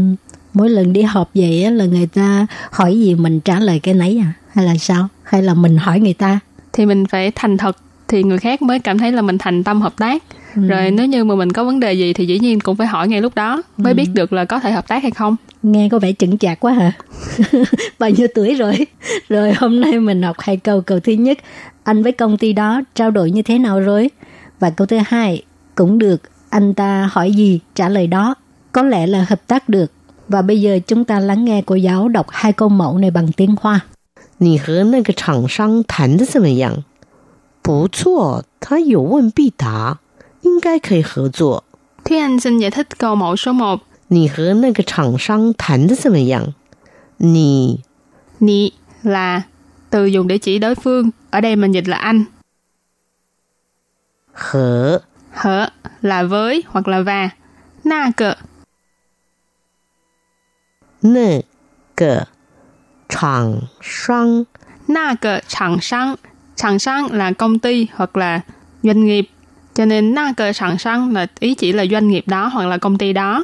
[0.54, 3.94] Mỗi lần đi họp vậy á, là người ta hỏi gì mình trả lời cái
[3.94, 4.34] nấy à?
[4.54, 5.08] Hay là sao?
[5.24, 6.40] Hay là mình hỏi người ta?
[6.74, 9.82] Thì mình phải thành thật thì người khác mới cảm thấy là mình thành tâm
[9.82, 10.24] hợp tác.
[10.56, 10.68] Ừ.
[10.68, 13.08] Rồi nếu như mà mình có vấn đề gì thì dĩ nhiên cũng phải hỏi
[13.08, 13.98] ngay lúc đó mới ừ.
[13.98, 15.36] biết được là có thể hợp tác hay không.
[15.64, 16.92] Nghe có vẻ chững chạc quá hả?
[18.00, 18.88] Bao nhiêu tuổi rồi?
[19.30, 20.82] Rồi hôm nay mình học hai câu.
[20.82, 21.38] Câu thứ nhất,
[21.84, 24.10] anh với công ty đó trao đổi như thế nào rồi?
[24.61, 25.43] Và câu thứ hai,
[25.75, 28.35] cũng được anh ta hỏi gì trả lời đó.
[28.73, 29.93] Có lẽ là hợp tác được.
[30.29, 33.33] Và bây giờ chúng ta lắng nghe cô giáo đọc hai câu mẫu này bằng
[33.33, 33.81] tiếng Hoa.
[34.39, 36.85] 你和那个厂商谈的怎么样？
[37.63, 39.99] 不错，他有问必答，
[40.41, 41.65] 应该可以合作。
[42.05, 43.81] Thúy Anh xin giải thích câu mẫu số 1.
[44.09, 46.55] 你和那个厂商谈的怎么样？
[47.19, 47.81] 你
[48.39, 49.43] Nị là
[49.91, 51.11] từ dùng để chỉ đối phương.
[51.31, 52.25] Ở đây mình dịch là anh.
[54.36, 55.00] hở.
[55.32, 55.70] Hở
[56.02, 57.30] là với hoặc là và.
[57.84, 58.34] Na cờ.
[61.02, 61.42] Nơ
[61.96, 62.24] cờ.
[63.10, 64.44] Chẳng sang
[64.88, 66.16] na cờ chẳng sang
[66.56, 68.42] chẳng sang là công ty hoặc là
[68.84, 69.30] doanh nghiệp.
[69.74, 72.78] Cho nên na cờ chẳng sang là ý chỉ là doanh nghiệp đó hoặc là
[72.78, 73.44] công ty đó.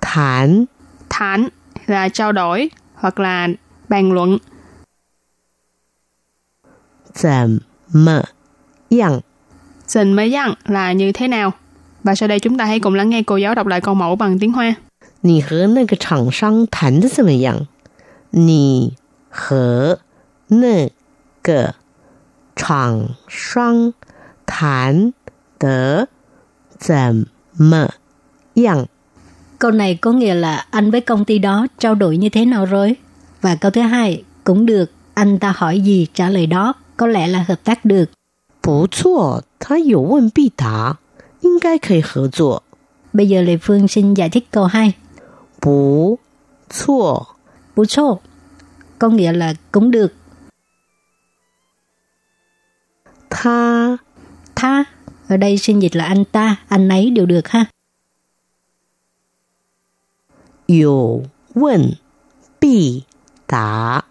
[0.00, 0.64] Thản.
[1.10, 1.48] Thản
[1.86, 3.48] là trao đổi hoặc là
[3.88, 4.38] bàn luận.
[7.14, 7.58] Zàm
[7.92, 8.22] mờ
[8.90, 9.20] yang.
[9.86, 11.52] Dình mới yang là như thế nào?
[12.04, 14.16] Và sau đây chúng ta hãy cùng lắng nghe cô giáo đọc lại câu mẫu
[14.16, 14.74] bằng tiếng Hoa.
[15.22, 17.60] Nì hờ nè cái chẳng sang thắn thế mờ yang.
[18.32, 18.90] Nì
[19.30, 19.96] hờ
[20.50, 20.88] nè
[21.44, 21.66] cái
[22.56, 23.90] chẳng sang
[24.46, 25.10] thắn
[25.58, 26.04] tớ
[26.80, 27.24] dầm
[27.58, 27.88] mờ
[28.54, 28.84] yang.
[29.58, 32.64] Câu này có nghĩa là anh với công ty đó trao đổi như thế nào
[32.64, 32.96] rồi?
[33.40, 37.27] Và câu thứ hai cũng được anh ta hỏi gì trả lời đó có lẽ
[37.27, 38.05] là hợp tác được.
[38.61, 40.97] 不错，他有问必答，
[41.41, 42.63] 应该可以合作。
[43.11, 44.93] Bây giờ Lê Phương xin giải thích câu 2.
[45.59, 46.19] 不
[46.69, 47.35] 错，
[47.75, 48.19] Bú chô,
[48.99, 50.13] có nghĩa là cũng được.
[53.29, 53.97] 他
[54.55, 54.83] Tha,
[55.27, 57.65] ở đây xin dịch là anh ta, anh ấy đều được ha.
[60.67, 61.97] 有问
[62.59, 63.03] 必
[63.47, 64.03] 答。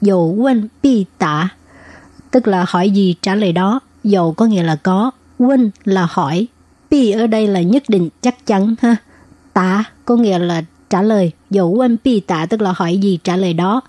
[0.00, 1.56] Dầu quên bi tả,
[2.31, 6.47] tức là hỏi gì trả lời đó, dầu có nghĩa là có, quên là hỏi,
[6.91, 8.95] pi ở đây là nhất định chắc chắn ha.
[9.53, 13.37] Tả có nghĩa là trả lời, dầu quên pi tả tức là hỏi gì trả
[13.37, 13.81] lời đó.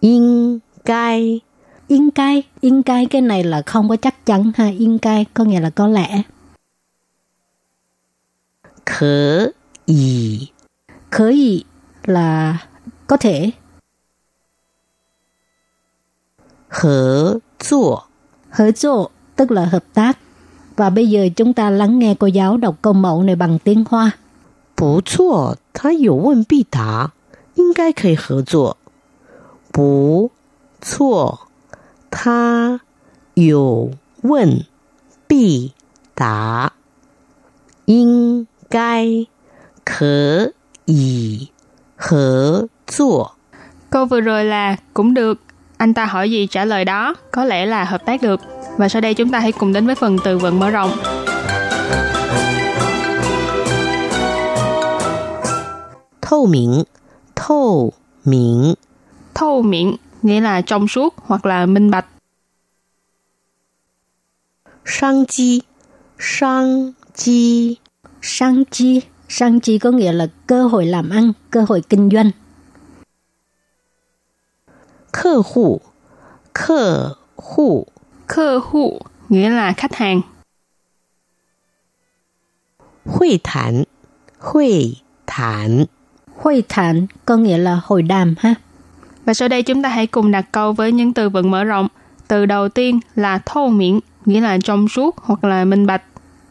[0.00, 1.40] In cai.
[1.88, 5.44] In cai, in cai cái này là không có chắc chắn ha, in cai có
[5.44, 6.22] nghĩa là có lẽ.
[8.86, 9.50] Khở
[9.84, 10.48] ý
[11.10, 11.64] Khở ý
[12.04, 12.58] là
[13.06, 13.50] có thể.
[18.50, 20.18] hợp tác tức là hợp tác.
[20.76, 23.84] Và bây giờ chúng ta lắng nghe cô giáo đọc câu mẫu này bằng tiếng
[23.88, 24.10] Hoa.
[24.80, 27.08] Bố chua, ta có vấn bị đá,
[27.56, 28.72] nên gai có hợp chua.
[29.74, 30.30] Bố
[30.84, 31.34] chua,
[32.10, 32.78] ta
[33.36, 33.86] có
[34.22, 34.60] vấn
[35.28, 35.70] bị
[36.16, 36.70] đá,
[37.86, 39.26] nên gai
[39.84, 40.46] có
[41.96, 43.26] hợp chua.
[43.90, 45.38] Câu vừa rồi là cũng được
[45.76, 48.40] anh ta hỏi gì trả lời đó, có lẽ là hợp tác được.
[48.76, 50.90] Và sau đây chúng ta hãy cùng đến với phần từ vựng mở rộng.
[56.20, 56.82] Thâu miệng,
[57.36, 57.92] thâu
[58.24, 58.74] miệng.
[59.34, 62.06] Thâu miệng nghĩa là trong suốt hoặc là minh bạch.
[64.84, 65.62] Sang chi,
[66.18, 67.76] sang chi.
[68.22, 72.30] Sang chi, sang chi có nghĩa là cơ hội làm ăn, cơ hội kinh doanh.
[75.15, 75.81] 客户，
[76.53, 77.87] 客户
[78.27, 80.21] Khơ hụ nghĩa là khách hàng.
[83.05, 83.85] hội谈
[84.39, 85.85] 会谈
[86.37, 88.55] Hội thản có nghĩa là hội đàm ha.
[89.25, 91.87] Và sau đây chúng ta hãy cùng đặt câu với những từ vựng mở rộng.
[92.27, 96.01] Từ đầu tiên là thâu miệng, nghĩa là trong suốt hoặc là minh bạch.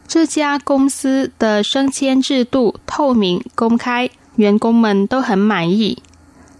[0.07, 5.97] 这家公司的升迁制度透明公开，员工们都很满意。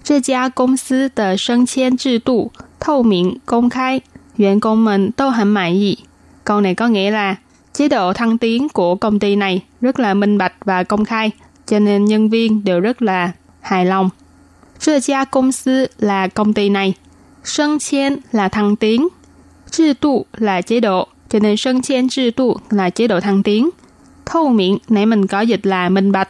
[0.05, 4.01] 这家公司的升迁制度透明公开，
[4.35, 5.99] 员工们都很满意。
[6.43, 7.35] Câu này có nghĩa là
[7.73, 11.31] chế độ thăng tiến của công ty này rất là minh bạch và công khai,
[11.67, 14.11] cho nên nhân viên đều rất là hài lòng.
[14.79, 16.95] 这家公司 là công ty này,
[17.43, 19.09] 升迁 là thăng tiến,
[19.69, 23.69] 制度 là chế độ, cho nên 升迁制度 là chế độ thăng tiến.
[24.25, 26.29] Thâu miệng nãy mình có dịch là minh bạch,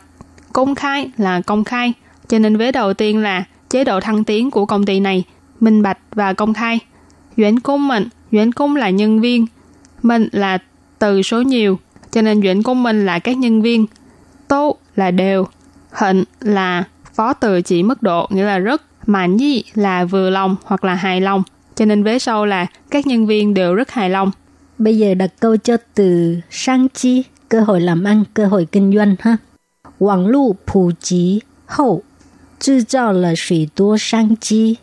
[0.54, 1.94] công khai là công khai,
[2.28, 3.44] cho nên vế đầu tiên là
[3.77, 5.25] chế độ thăng tiến của công ty này
[5.61, 6.79] minh bạch và công khai.
[7.37, 9.47] Duyễn cung mình, Duyễn cung là nhân viên,
[10.03, 10.59] mình là
[10.99, 11.79] từ số nhiều,
[12.11, 13.87] cho nên Duyễn cung mình là các nhân viên.
[14.49, 15.47] Tô là đều,
[15.91, 16.85] hận là
[17.15, 20.95] phó từ chỉ mức độ nghĩa là rất, mạnh gì là vừa lòng hoặc là
[20.95, 21.43] hài lòng.
[21.75, 24.31] Cho nên vế sau là các nhân viên đều rất hài lòng.
[24.79, 28.93] Bây giờ đặt câu cho từ sang chi, cơ hội làm ăn, cơ hội kinh
[28.95, 29.37] doanh ha.
[29.99, 32.03] Quảng lưu phù trí hậu
[32.60, 34.78] 制造了许多商机，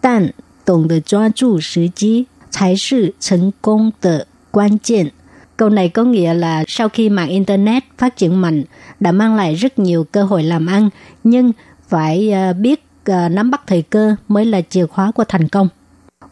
[0.00, 0.32] 但
[0.64, 5.12] 懂得抓住时机才是成功的关键。
[5.56, 8.64] Câu này có nghĩa là sau khi mạng Internet phát triển mạnh
[9.00, 10.90] đã mang lại rất nhiều cơ hội làm ăn,
[11.22, 11.52] nhưng
[11.88, 15.70] phải ờ, biết ờ, nắm bắt thời cơ mới là chìa khóa của thành công.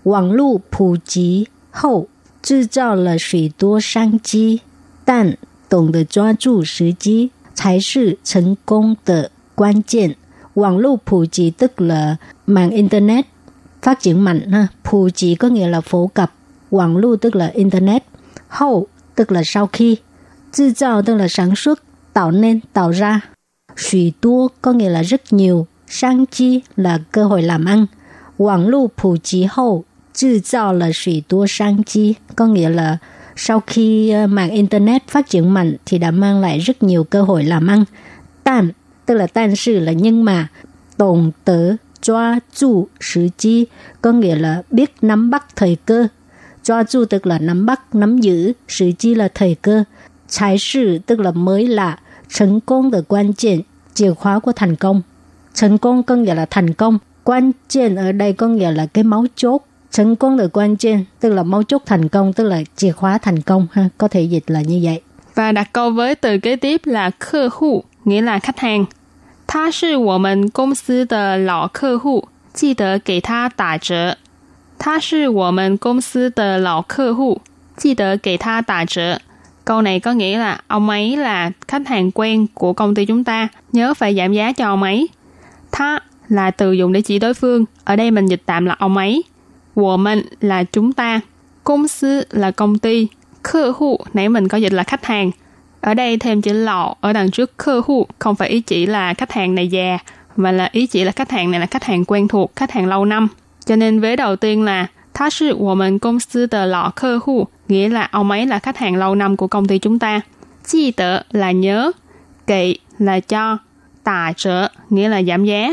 [0.02, 2.08] 网络普及后，
[2.42, 4.60] 制造了许多商机，
[5.04, 10.16] 但懂得抓住时机才是成功的关键。
[10.57, 12.15] Hoàng lưu phù chỉ tức là
[12.47, 13.25] mạng Internet
[13.81, 14.51] phát triển mạnh.
[14.51, 14.67] Ha.
[14.83, 16.33] Phù chỉ có nghĩa là phổ cập.
[16.71, 18.03] Hoàng lưu tức là Internet.
[18.47, 19.97] Hậu tức là sau khi.
[20.57, 23.21] Tự tạo tức là sản xuất, tạo nên, tạo ra.
[23.75, 25.67] Xủy tua có nghĩa là rất nhiều.
[25.87, 27.85] Sang chi là cơ hội làm ăn.
[28.37, 29.83] Hoàng lưu phù chỉ hậu
[30.21, 32.97] tự tạo là xủy tua sang chi có nghĩa là
[33.35, 37.21] sau khi ờ, mạng Internet phát triển mạnh thì đã mang lại rất nhiều cơ
[37.21, 37.83] hội làm ăn.
[38.43, 38.71] Tạm
[39.07, 40.47] tức là 但是 là nhưng mà
[40.97, 43.65] tổng tớ choa chu sử chi.
[44.01, 46.07] Có nghĩa là biết nắm bắt thời cơ.
[46.63, 49.83] Choa chu tức là nắm bắt, nắm giữ, sử chi là thời cơ.
[50.29, 51.99] Trái sự tức là mới là
[52.37, 53.59] thành công là quan trọng
[53.93, 55.01] chìa khóa của thành công.
[55.55, 56.97] Thành công có nghĩa là thành công.
[57.23, 59.61] Quan trọng ở đây có nghĩa là cái máu chốt.
[59.91, 63.17] Thành công là quan trọng tức là máu chốt thành công, tức là chìa khóa
[63.17, 65.01] thành công ha, có thể dịch là như vậy.
[65.35, 68.85] Và đặt câu với từ kế tiếp là khơ hụ nghĩa là khách hàng.
[69.56, 74.16] 他是我们公司的老客户，记得给他打折。
[74.78, 77.40] 他是我们公司的老客户，
[77.76, 79.18] 记得给他打折。
[79.64, 83.48] Câu này có nghĩa là ông ấy là khách hàng quen của công ty chúng ta,
[83.72, 85.08] nhớ phải giảm giá cho ông ấy.
[85.72, 88.96] Tha là từ dùng để chỉ đối phương, ở đây mình dịch tạm là ông
[88.96, 89.22] ấy.
[89.74, 91.20] Wo mình là chúng ta,
[91.64, 93.08] công sư là công ty,
[93.42, 95.30] 客户nãy mình có dịch là khách hàng.
[95.86, 99.68] Ở đây thêm chữ lọ ở đằng trước客户không phải ý chỉ là khách hàng này
[99.68, 99.98] già,
[100.36, 102.86] mà là ý chỉ là khách hàng này là khách hàng quen thuộc, khách hàng
[102.86, 103.28] lâu năm.
[103.66, 109.14] Cho nên vế đầu tiên là 他是我们公司的老客户, nghĩa là ông ấy là khách hàng lâu
[109.14, 110.20] năm của công ty chúng ta.
[110.66, 111.92] Chi tờ là nhớ,
[112.46, 113.58] kỵ là cho,
[114.04, 115.68] tà trợ nghĩa là giảm giá.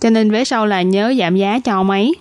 [0.00, 2.14] Cho nên vế sau là nhớ giảm giá cho ông ấy.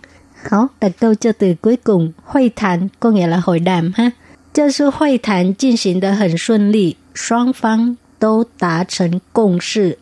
[0.49, 4.09] Hảo, đặt câu cho từ cuối cùng, hội thản có nghĩa là hội đàm ha.
[4.53, 9.97] 这次会谈进行得很顺利，双方都达成共识。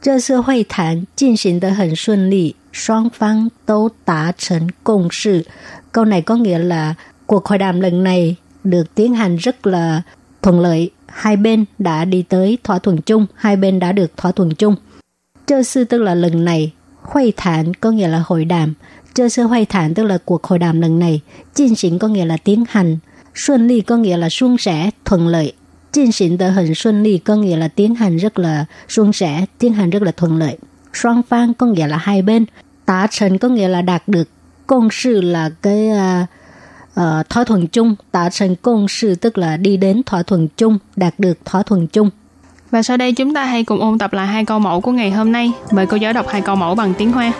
[0.00, 5.44] 这次会谈进行得很顺利，双方都达成共识。
[5.92, 6.94] Câu này có nghĩa là
[7.26, 10.02] cuộc hội đàm lần này được tiến hành rất là
[10.42, 10.90] thuận lợi.
[11.06, 14.76] Hai bên đã đi tới thỏa thuận chung, hai bên đã được thỏa thuận chung.
[15.46, 18.74] Chơ sư tức là lần này, hội thản có nghĩa là hội đàm.
[19.14, 21.20] Chơ sư hội thản tức là cuộc hội đàm lần này.
[21.54, 22.98] 进行có nghĩa là tiến hành.
[23.37, 25.53] Xuân nghĩa là suôn sẻ, thuận lợi.
[25.91, 26.75] Tiến hành được hình
[27.35, 30.57] nghĩa là tiến hành rất là suôn sẻ, tiến hành rất là thuận lợi.
[30.93, 32.45] 双方 có nghĩa là hai bên.
[32.85, 34.29] Tả thành có nghĩa là đạt được.
[34.67, 36.27] Công sự là cái uh,
[36.99, 37.95] uh, thỏa thuận chung.
[38.11, 41.87] Tả thành công sự tức là đi đến thỏa thuận chung, đạt được thỏa thuận
[41.87, 42.09] chung.
[42.71, 45.11] Và sau đây chúng ta hãy cùng ôn tập lại hai câu mẫu của ngày
[45.11, 45.51] hôm nay.
[45.71, 47.33] Mời cô giáo đọc hai câu mẫu bằng tiếng Hoa.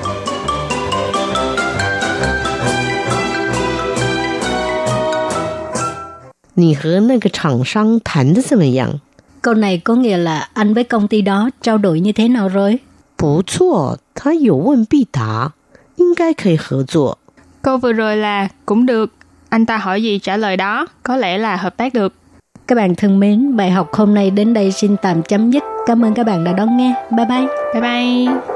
[6.57, 9.01] 你和那个厂商谈的怎么样？
[9.41, 12.49] Câu này có nghĩa là anh với công ty đó trao đổi như thế nào
[12.49, 12.81] rồi?
[13.17, 15.53] 不错，他有问必答，
[15.97, 17.19] 应该可以合作。
[17.63, 19.13] Câu vừa rồi là cũng được.
[19.49, 22.15] Anh ta hỏi gì trả lời đó, có lẽ là hợp tác được.
[22.67, 25.63] Các bạn thân mến, bài học hôm nay đến đây xin tạm chấm dứt.
[25.87, 26.95] Cảm ơn các bạn đã đón nghe.
[27.11, 27.47] Bye bye.
[27.75, 28.56] Bye bye.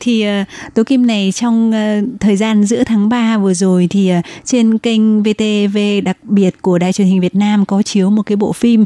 [0.00, 4.12] Thì uh, Tố Kim này trong uh, thời gian giữa tháng 3 vừa rồi thì
[4.18, 8.22] uh, trên kênh VTV đặc biệt của Đài truyền hình Việt Nam có chiếu một
[8.22, 8.84] cái bộ phim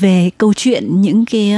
[0.00, 1.54] về câu chuyện những cái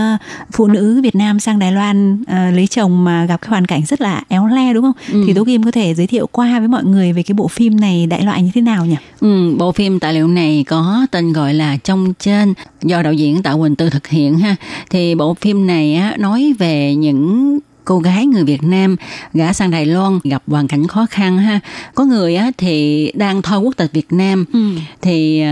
[0.53, 4.01] phụ nữ Việt Nam sang Đài Loan lấy chồng mà gặp cái hoàn cảnh rất
[4.01, 4.93] là éo le đúng không?
[5.13, 5.25] Ừ.
[5.27, 7.81] Thì Tố Kim có thể giới thiệu qua với mọi người về cái bộ phim
[7.81, 8.97] này đại loại như thế nào nhỉ?
[9.21, 13.43] Ừ, bộ phim tài liệu này có tên gọi là Trong trên do đạo diễn
[13.43, 14.57] Tạ Quỳnh Tư thực hiện ha.
[14.91, 18.97] Thì bộ phim này á, nói về những cô gái người Việt Nam
[19.35, 21.61] gả sang Đài Loan gặp hoàn cảnh khó khăn ha.
[21.95, 24.59] Có người á thì đang thôi quốc tịch Việt Nam Ừ.
[25.03, 25.43] thì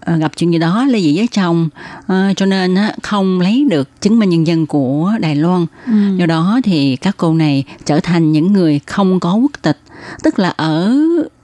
[0.00, 1.68] ờ, gặp chuyện gì đó ly dị với chồng.
[2.06, 5.66] Ờ, cho nên á, không lấy được chứng minh nhân dân của Đài Loan.
[5.86, 5.92] Ừ.
[6.16, 9.78] do đó thì các cô này trở thành những người không có quốc tịch.
[10.24, 10.92] Tức là ở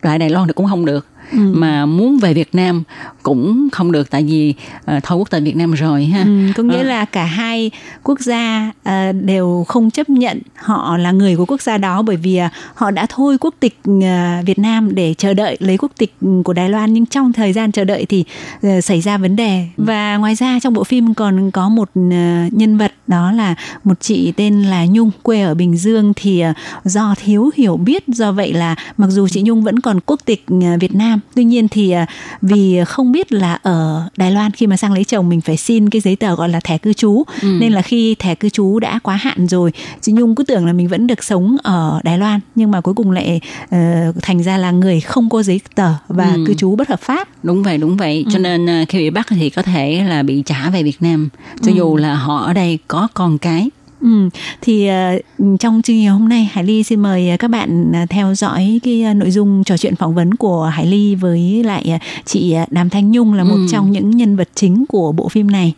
[0.03, 1.39] lại Đài Loan thì cũng không được Ừ.
[1.39, 2.83] mà muốn về Việt Nam
[3.23, 4.55] cũng không được tại vì
[4.97, 6.23] uh, thôi quốc tịch Việt Nam rồi ha.
[6.25, 6.83] Ừ, có nghĩa Ờ.
[6.83, 7.71] là cả hai
[8.03, 12.17] quốc gia à, đều không chấp nhận họ là người của quốc gia đó bởi
[12.17, 15.93] vì à, họ đã thôi quốc tịch à, Việt Nam để chờ đợi lấy quốc
[15.99, 16.93] tịch của Đài Loan.
[16.93, 18.25] Nhưng trong thời gian chờ đợi thì
[18.63, 19.67] à, xảy ra vấn đề.
[19.77, 24.01] Và ngoài ra trong bộ phim còn có một à, nhân vật đó là một
[24.01, 26.13] chị tên là Nhung quê ở Bình Dương.
[26.17, 30.01] Thì à, do thiếu hiểu biết do vậy là mặc dù chị Nhung vẫn còn
[30.07, 32.07] quốc tịch à, Việt Nam tuy nhiên thì à,
[32.43, 35.91] vì không biết là ở Đài Loan khi mà sang lấy chồng mình phải xin
[35.91, 37.49] cái giấy tờ gọi là thẻ cư trú Ừ.
[37.61, 40.73] nên là khi thẻ cư trú đã quá hạn rồi chị Nhung cứ tưởng là
[40.73, 43.79] mình vẫn được sống ở Đài Loan nhưng mà cuối cùng lại ờ,
[44.23, 46.45] thành ra là người không có giấy tờ và Ừ.
[46.47, 49.27] cư trú bất hợp pháp đúng vậy đúng vậy cho nên ờ, khi bị bắt
[49.31, 51.29] thì có thể là bị trả về Việt Nam
[51.63, 51.77] cho Ừ.
[51.77, 53.69] dù là họ ở đây có con cái
[54.05, 54.29] Ừ,
[54.61, 58.35] thì ờ, trong chương trình hôm nay Hải Ly xin mời các bạn ờ, theo
[58.35, 61.99] dõi cái ờ, nội dung trò chuyện phỏng vấn của Hải Ly với lại ờ,
[62.25, 63.67] chị ờ, Đàm Thanh Nhung là một Ừ.
[63.73, 65.73] trong những nhân vật chính của bộ phim này.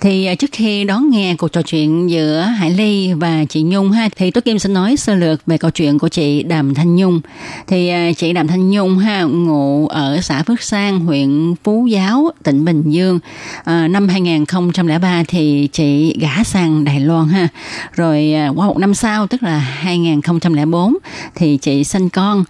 [0.00, 3.90] Thì ờ, trước khi đón nghe cuộc trò chuyện giữa Hải Ly và chị Nhung
[3.90, 6.96] ha thì tôi Kim sẽ nói sơ lược về câu chuyện của chị Đàm Thanh
[6.96, 7.20] Nhung.
[7.66, 12.30] Thì ờ, chị Đàm Thanh Nhung ha ngụ ở xã Phước Sang, huyện Phú Giáo,
[12.42, 13.18] tỉnh Bình Dương.
[13.64, 17.48] À, năm 2003 thì chị gả sang Đài Loan ha.
[17.92, 20.94] Rồi qua một năm sau tức là 2004
[21.34, 22.44] thì chị sinh con.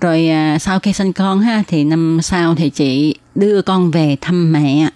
[0.00, 0.28] Rồi
[0.60, 4.88] sau khi sinh con ha thì năm sau thì chị đưa con về thăm mẹ.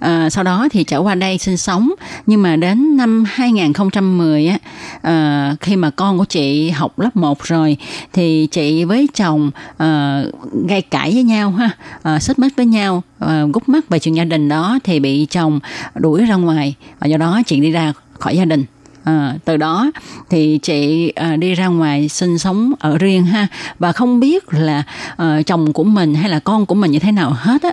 [0.00, 1.90] À, sau đó thì trở qua đây sinh sống.
[2.26, 4.58] Nhưng mà đến năm 2010 á
[5.02, 7.76] à, khi mà con của chị học lớp 1 rồi
[8.12, 10.24] thì chị với chồng ờ, à,
[10.68, 11.70] gây cãi với nhau ha
[12.02, 15.26] à, xích mích với nhau à, gút mắt về chuyện gia đình đó thì bị
[15.30, 15.60] chồng
[15.94, 18.64] đuổi ra ngoài và do đó chị đi ra khỏi gia đình.
[19.04, 19.90] À, từ đó
[20.30, 23.46] thì chị à, đi ra ngoài sinh sống ở riêng ha.
[23.78, 24.82] Và không biết là
[25.16, 27.72] à, chồng của mình hay là con của mình như thế nào hết á.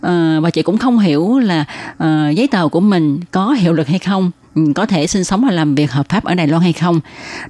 [0.00, 1.64] À, và chị cũng không hiểu là
[1.98, 5.44] à, giấy tờ của mình có hiệu lực hay không ừ, có thể sinh sống
[5.44, 7.00] và làm việc hợp pháp ở Đài Loan hay không.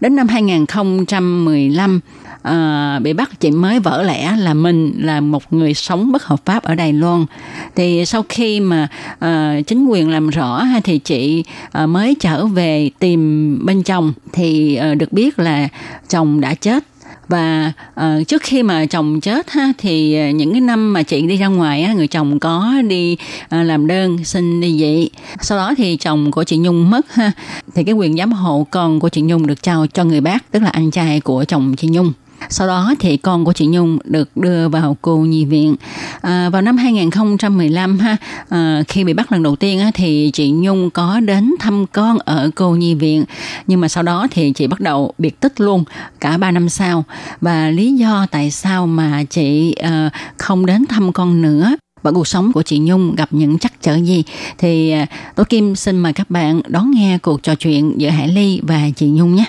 [0.01, 2.01] Đến năm 2015
[2.49, 6.41] uh, bị bắt chị mới vỡ lẽ là mình là một người sống bất hợp
[6.45, 7.27] pháp ở Đài Loan.
[7.75, 11.45] Thì sau khi mà uh, chính quyền làm rõ ha, thì chị
[11.83, 14.13] uh, mới trở về tìm bên chồng.
[14.33, 15.69] Thì uh, được biết là
[16.09, 16.85] chồng đã chết.
[17.29, 21.23] Và uh, trước khi mà chồng chết ha thì uh, những cái năm mà chị
[21.23, 25.09] đi ra ngoài á người chồng có đi uh, làm đơn xin đi dị.
[25.41, 27.33] Sau đó thì chồng của chị Nhung mất ha
[27.75, 30.63] thì cái quyền giám hộ con của chị Nhung được trao cho người bác tức
[30.63, 32.13] là anh trai của chồng chị Nhung.
[32.51, 35.77] Sau đó thì con của chị Nhung được đưa vào cô nhi viện.
[36.21, 38.17] À, vào năm 2015 ha,
[38.49, 42.19] à, khi bị bắt lần đầu tiên á, thì chị Nhung có đến thăm con
[42.19, 43.25] ở cô nhi viện.
[43.67, 45.85] Nhưng mà sau đó thì chị bắt đầu biệt tích luôn
[46.21, 47.05] cả 3 năm sau.
[47.41, 52.27] Và lý do tại sao mà chị à, không đến thăm con nữa và cuộc
[52.27, 54.23] sống của chị Nhung gặp những trắc trở gì
[54.59, 58.29] thì à, Tố Kim xin mời các bạn đón nghe cuộc trò chuyện giữa Hải
[58.29, 59.45] Ly và chị Nhung nhé.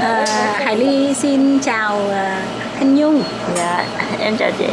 [0.00, 0.26] À,
[0.64, 2.14] Hải Ly xin chào uh,
[2.78, 3.22] Thanh Nhung.
[3.56, 3.84] Dạ,
[4.20, 4.64] em chào chị.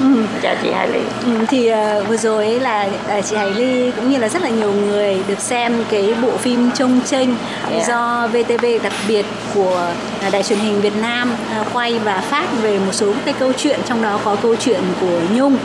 [0.00, 0.06] Ừ.
[0.42, 1.00] Chào chị Hải Ly.
[1.24, 2.88] Ừ, thì uh, vừa rồi ấy là
[3.18, 6.36] uh, chị Hải Ly cũng như là rất là nhiều người được xem cái bộ
[6.36, 7.28] phim Trông Chênh
[7.70, 7.84] Dạ.
[7.88, 9.90] do VTV đặc biệt của
[10.26, 13.52] uh, đài truyền hình Việt Nam uh, quay và phát về một số cái câu
[13.52, 15.56] chuyện trong đó có câu chuyện của Nhung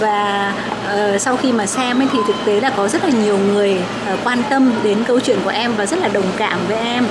[0.00, 0.52] và
[0.94, 3.78] uh, sau khi mà xem ấy thì thực tế là có rất là nhiều người
[4.12, 7.06] uh, quan tâm đến câu chuyện của em và rất là đồng cảm với em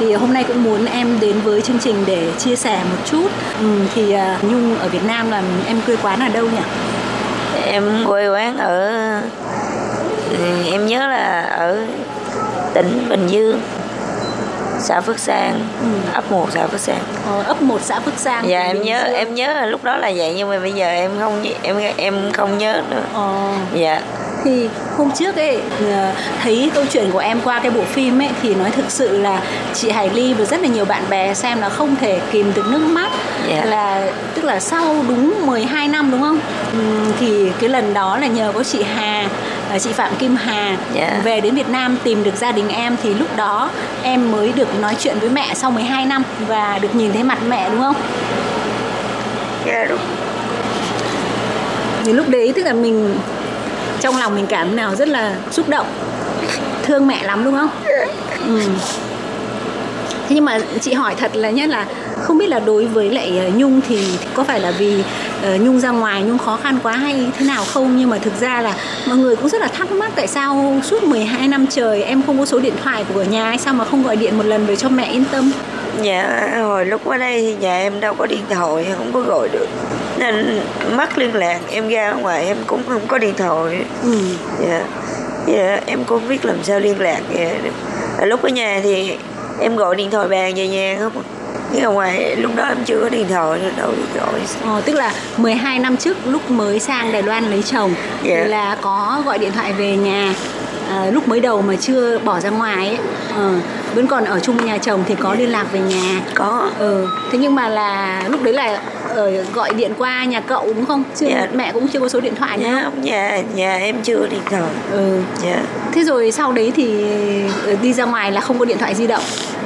[0.00, 3.28] thì hôm nay cũng muốn em đến với chương trình để chia sẻ một chút
[3.60, 6.62] ừ, thì uh, Nhung ở Việt Nam là em quê quán ở đâu nhỉ?
[7.66, 8.90] Em quê quán ở
[10.30, 10.36] ừ,
[10.72, 11.84] em nhớ là ở
[12.74, 13.60] tỉnh Bình Dương
[14.82, 15.60] xã Phước Sang
[16.12, 18.48] ấp 1 xã Phước Sang Ờ, ấp 1 xã Phước Sang.
[18.48, 19.14] dạ em nhớ Dương.
[19.14, 22.14] em nhớ là lúc đó là vậy nhưng mà bây giờ em không em em
[22.32, 23.32] không nhớ nữa Ờ,
[23.74, 24.00] dạ
[24.44, 25.58] thì hôm trước ấy
[25.92, 26.12] ờ,
[26.42, 29.40] thấy câu chuyện của em qua cái bộ phim ấy thì nói thực sự là
[29.74, 32.64] chị Hải Ly và rất là nhiều bạn bè xem là không thể kìm được
[32.70, 33.10] nước mắt
[33.48, 33.64] Dạ.
[33.64, 36.38] là tức là sau đúng 12 năm đúng không?
[36.72, 39.28] Ừm, thì cái lần đó là nhờ có chị Hà
[39.70, 41.20] ờ, chị Phạm Kim Hà Dạ.
[41.24, 43.70] về đến Việt Nam tìm được gia đình em thì lúc đó
[44.02, 47.38] em mới được nói chuyện với mẹ sau 12 năm và được nhìn thấy mặt
[47.48, 47.94] mẹ đúng không?
[49.66, 49.98] dạ đúng
[52.04, 53.14] thì lúc đấy tức là mình
[54.00, 55.86] trong lòng mình cảm nào rất là xúc động.
[56.82, 57.70] Thương mẹ lắm, đúng không?
[58.46, 58.60] Ừ.
[60.28, 61.86] thế nhưng mà chị hỏi thật là nhất là
[62.20, 65.02] không biết là đối với lại ờ, nhung thì có phải là vì
[65.42, 67.96] ờ, nhung ra ngoài, nhung khó khăn quá hay thế nào không?
[67.96, 68.74] Nhưng mà thực ra là
[69.08, 72.38] mọi người cũng rất là thắc mắc tại sao suốt 12 năm trời em không
[72.38, 74.76] có số điện thoại của nhà, hay sao mà không gọi điện một lần về
[74.76, 75.52] cho mẹ yên tâm?
[76.02, 79.48] Dạ, hồi lúc ở đây thì nhà em đâu có điện thoại, không có gọi
[79.52, 79.66] được
[80.18, 80.60] Nên
[80.92, 84.18] mất liên lạc, em ra ngoài em cũng không có điện thoại ừ.
[84.68, 84.82] Dạ,
[85.46, 87.50] dạ em cũng biết làm sao liên lạc dạ.
[88.26, 89.16] Lúc ở nhà thì
[89.60, 91.22] em gọi điện thoại bàn về nhà không.
[91.72, 94.80] Nhưng ở ngoài lúc đó em chưa có điện thoại nên đâu đi gọi Ờ,
[94.84, 98.34] tức là 12 năm trước lúc mới sang Đài Loan lấy chồng Dạ.
[98.42, 100.34] thì là có gọi điện thoại về nhà
[100.90, 102.98] à, lúc mới đầu mà chưa bỏ ra ngoài ấy.
[103.36, 103.54] Ờ,
[103.94, 106.20] vẫn còn ở chung nhà chồng thì có liên lạc về nhà.
[106.34, 106.70] Có.
[106.78, 107.06] Ừ.
[107.32, 111.02] thế nhưng mà là lúc đấy là ờ, gọi điện qua nhà cậu đúng không?
[111.16, 111.46] Chưa Dạ.
[111.54, 114.62] mẹ cũng chưa có số điện thoại nữa Dạ, nhà, nhà em chưa điện thoại
[114.92, 115.20] ừ.
[115.42, 115.62] Dạ,
[115.92, 117.04] thế rồi sau đấy thì
[117.66, 119.22] ờ, đi ra ngoài là không có điện thoại di động.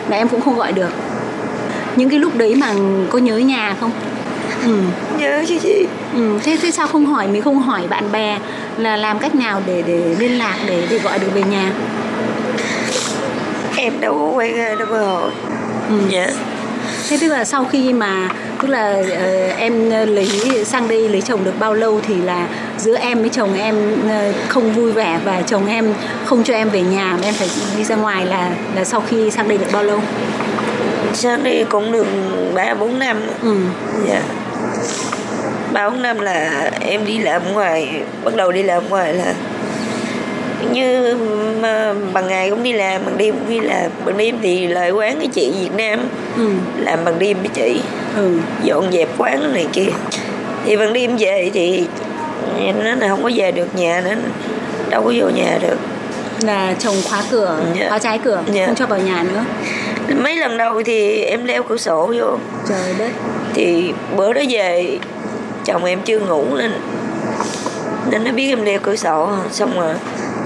[0.08, 0.90] Là em cũng không gọi được.
[1.96, 2.74] Những cái lúc đấy mà
[3.10, 3.90] có nhớ nhà không
[4.64, 4.78] ừ.
[5.18, 8.38] nhớ chứ chị Ừ, thế thế sao không hỏi mình không hỏi bạn bè
[8.78, 11.72] là làm cách nào để để liên lạc để để gọi được về nhà?
[13.76, 15.30] Em đâu có quen ai đâu mà hỏi
[15.90, 15.96] Ừ.
[16.10, 16.26] Dạ
[17.08, 18.28] Thế tức là sau khi mà
[18.62, 20.28] tức là ờ, em lấy
[20.64, 22.48] sang đây lấy chồng được bao lâu thì là
[22.78, 23.74] giữa em với chồng em
[24.08, 25.94] ờ, không vui vẻ và chồng em
[26.24, 29.30] không cho em về nhà mà em phải đi ra ngoài là là sau khi
[29.30, 30.00] sang đây được bao lâu?
[31.12, 32.06] Sang đây cũng được
[32.54, 33.56] 3-4 năm Ừ.
[34.08, 34.22] Dạ
[35.72, 39.34] ba bốn năm là em đi làm ngoài bắt đầu đi làm ngoài là
[40.72, 41.16] như
[42.12, 45.16] bằng ngày cũng đi làm bằng đêm cũng đi làm bằng đêm thì lại quán
[45.18, 46.00] cái chị Việt Nam
[46.36, 46.48] Ừ.
[46.78, 47.80] làm bằng đêm với chị
[48.16, 48.38] Ừ.
[48.62, 49.86] dọn dẹp quán này kia
[50.66, 51.86] thì bằng đêm về thì
[52.84, 54.14] nó là không có về được nhà nữa
[54.90, 55.76] đâu có vô nhà được
[56.42, 57.88] Là chồng khóa cửa, Dạ.
[57.88, 58.66] khóa trái cửa, Dạ.
[58.66, 59.44] không cho vào nhà nữa.
[60.08, 62.38] Mấy lần đầu thì em leo cửa sổ vô
[62.68, 63.10] Trời đất.
[63.54, 64.98] thì bữa đó về
[65.64, 66.72] chồng em chưa ngủ nên
[68.10, 69.94] nên nó biết em đeo cửa sổ xong rồi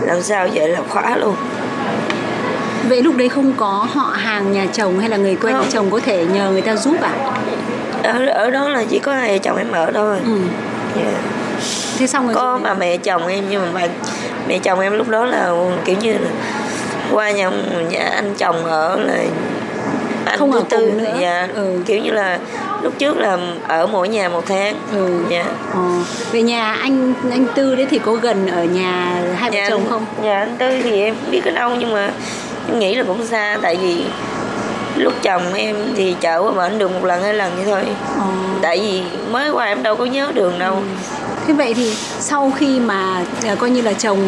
[0.07, 1.35] lần sau vậy là khóa luôn
[2.89, 5.67] Vậy lúc đấy không có họ hàng nhà chồng hay là người quen Không.
[5.73, 7.13] chồng có thể nhờ người ta giúp à?
[8.03, 10.39] ở ở đó là chỉ có hai chồng em ở thôi Ừ.
[10.97, 11.11] Dạ.
[11.99, 13.87] Thế xong rồi có mà mẹ chồng em nhưng mà bà,
[14.49, 15.53] mẹ chồng em lúc đó là
[15.85, 16.31] kiểu như là
[17.13, 17.51] qua nhà,
[17.91, 19.15] nhà anh chồng ở là
[20.25, 21.11] anh Không thứ ở tư cùng nữa.
[21.21, 21.81] dạ Ừ.
[21.87, 22.39] kiểu như là
[22.83, 23.39] lúc trước là
[23.69, 25.21] ở mỗi nhà một tháng Ừ.
[25.29, 25.45] dạ
[25.75, 25.81] Ờ.
[26.33, 29.83] Về nhà anh anh Tư đấy thì có gần ở nhà hai vợ nhà chồng
[29.91, 30.05] không?
[30.23, 32.11] nhà anh tư thì em biết ở đâu nhưng mà
[32.69, 34.05] em nghĩ là cũng xa tại vì
[34.97, 37.83] lúc chồng em thì chở qua bển được một lần hai lần vậy thôi
[38.19, 38.25] Ờ.
[38.63, 39.03] tại vì
[39.33, 40.77] mới qua em đâu có nhớ đường đâu
[41.47, 44.19] Thế vậy thì sau khi mà à, coi như là chồng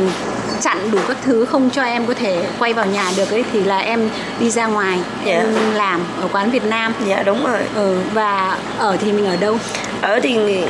[0.60, 3.64] chặn đủ các thứ không cho em có thể quay vào nhà được ấy thì
[3.64, 4.08] là em
[4.40, 5.32] đi ra ngoài Dạ.
[5.32, 9.36] em làm ở quán Việt Nam dạ đúng rồi ừ, và ở thì mình ở
[9.36, 9.58] đâu
[10.02, 10.64] ở thì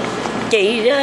[0.50, 0.96] chị đó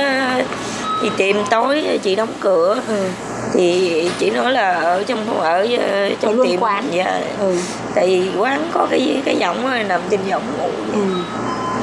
[1.02, 3.08] thì tiệm tối chị đóng cửa ừ.
[3.54, 6.84] thì chị nói là ở trong ở ờ, trong luôn tiệm quán.
[6.92, 7.56] dạ ừ.
[7.96, 11.00] tại vì quán có cái cái rồi nằm trên võng ngủ Ừ.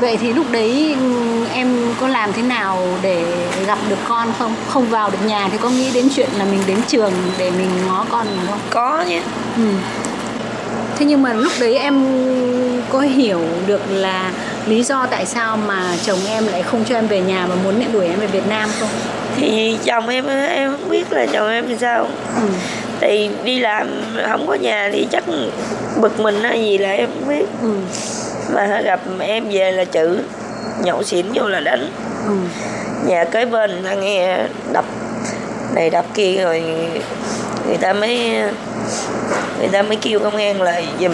[0.01, 1.13] Vậy thì lúc đấy ừ,
[1.53, 3.23] em có làm thế nào để
[3.67, 4.55] gặp được con không?
[4.69, 7.69] Không vào được nhà thì có nghĩ đến chuyện là mình đến trường để mình
[7.87, 8.59] ngó con không?
[8.71, 9.21] có nhé
[9.57, 9.63] Ừ.
[10.99, 12.05] Thế nhưng mà lúc đấy em
[12.93, 14.33] có hiểu được là
[14.67, 17.79] lý do tại sao mà chồng em lại không cho em về nhà mà muốn
[17.79, 18.89] lại đuổi em về Việt Nam không?
[19.37, 22.49] thì chồng em em không biết là chồng em thì sao Ừ.
[23.01, 23.89] thì đi làm
[24.31, 25.25] không có nhà thì chắc
[26.01, 27.69] bực mình hay gì là em không biết Ừ.
[28.53, 30.21] mà gặp em về là chữ
[30.83, 31.91] nhậu xỉn vô là đánh
[32.29, 32.33] Ừ.
[33.07, 34.39] nhà kế bên ta nghe
[34.73, 34.85] đập
[35.75, 36.63] này đập kia rồi
[37.67, 38.43] người ta mới
[39.59, 41.13] người ta mới kêu công an lại giùm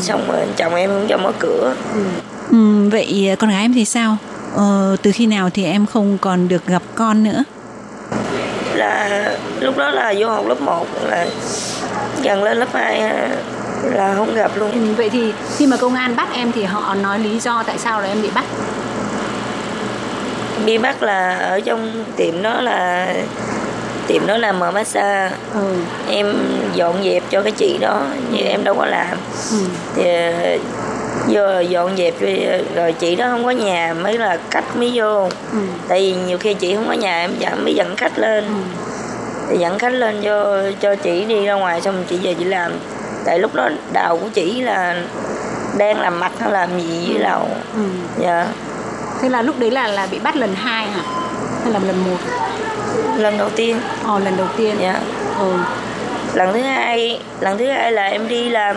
[0.00, 1.74] xong rồi chồng em không cho mở cửa
[2.50, 4.16] Ừ, vậy con gái em thì sao?
[4.56, 7.44] Ờ, từ khi nào thì em không còn được gặp con nữa?
[8.74, 9.24] là
[9.60, 11.26] lúc đó là vô học lớp 1 là
[12.22, 13.10] gần lên lớp 2
[13.94, 16.94] là không gặp luôn Ừ, Vậy thì khi mà công an bắt em thì họ
[16.94, 18.44] nói lý do tại sao là em bị bắt?
[20.66, 23.08] bị bắt là ở trong tiệm đó là
[24.06, 25.74] tiệm đó là mở massage Ừ.
[26.08, 26.34] em
[26.74, 29.16] dọn dẹp cho cái chị đó nhưng em đâu có làm
[29.50, 29.56] Ừ.
[29.96, 30.58] thì ờ,
[31.28, 32.14] vô dọn dẹp
[32.76, 35.58] rồi, chị đó không có nhà mới là khách mới vô Ừ.
[35.88, 38.44] tại vì nhiều khi chị không có nhà em dẫn mới dẫn khách lên
[39.50, 40.44] thì dẫn khách lên vô
[40.80, 42.72] cho chị đi ra ngoài xong chị về chị làm
[43.26, 44.96] tại lúc đó đầu của chị là
[45.78, 47.82] đang làm mặt hay làm gì dưới lầu Ừ.
[48.18, 48.46] dạ
[49.22, 51.02] Thế là lúc đấy là là bị bắt lần hai hả?
[51.64, 52.16] Hay là lần một?
[53.18, 54.76] lần đầu tiên Ồ lần đầu tiên.
[54.80, 55.00] dạ
[55.40, 55.52] Ừ.
[56.34, 58.76] lần thứ hai lần thứ hai là em đi làm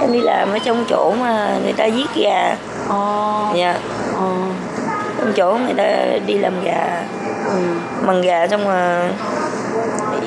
[0.00, 2.56] em đi làm ở trong chỗ mà người ta giết gà
[2.88, 3.52] Ồ.
[3.56, 3.74] dạ
[4.16, 4.32] Ồ.
[5.18, 7.02] trong chỗ người ta đi làm gà
[7.46, 7.56] Ừ.
[8.02, 9.08] mần gà xong mà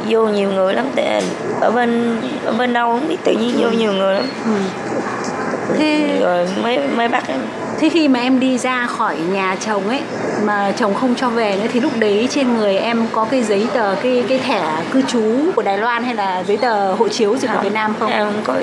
[0.09, 1.21] vô nhiều người lắm tại
[1.61, 4.51] ở bên ở bên đâu không biết tự nhiên vô nhiều người lắm Ừ.
[5.77, 7.39] Thế rồi mới mới bắt em
[7.79, 9.99] thế khi mà em đi ra khỏi nhà chồng ấy
[10.43, 13.67] mà chồng không cho về nữa thì lúc đấy trên người em có cái giấy
[13.73, 15.21] tờ cái cái thẻ cư trú
[15.55, 18.11] của Đài Loan hay là giấy tờ hộ chiếu gì của Việt Nam không?
[18.11, 18.53] em không có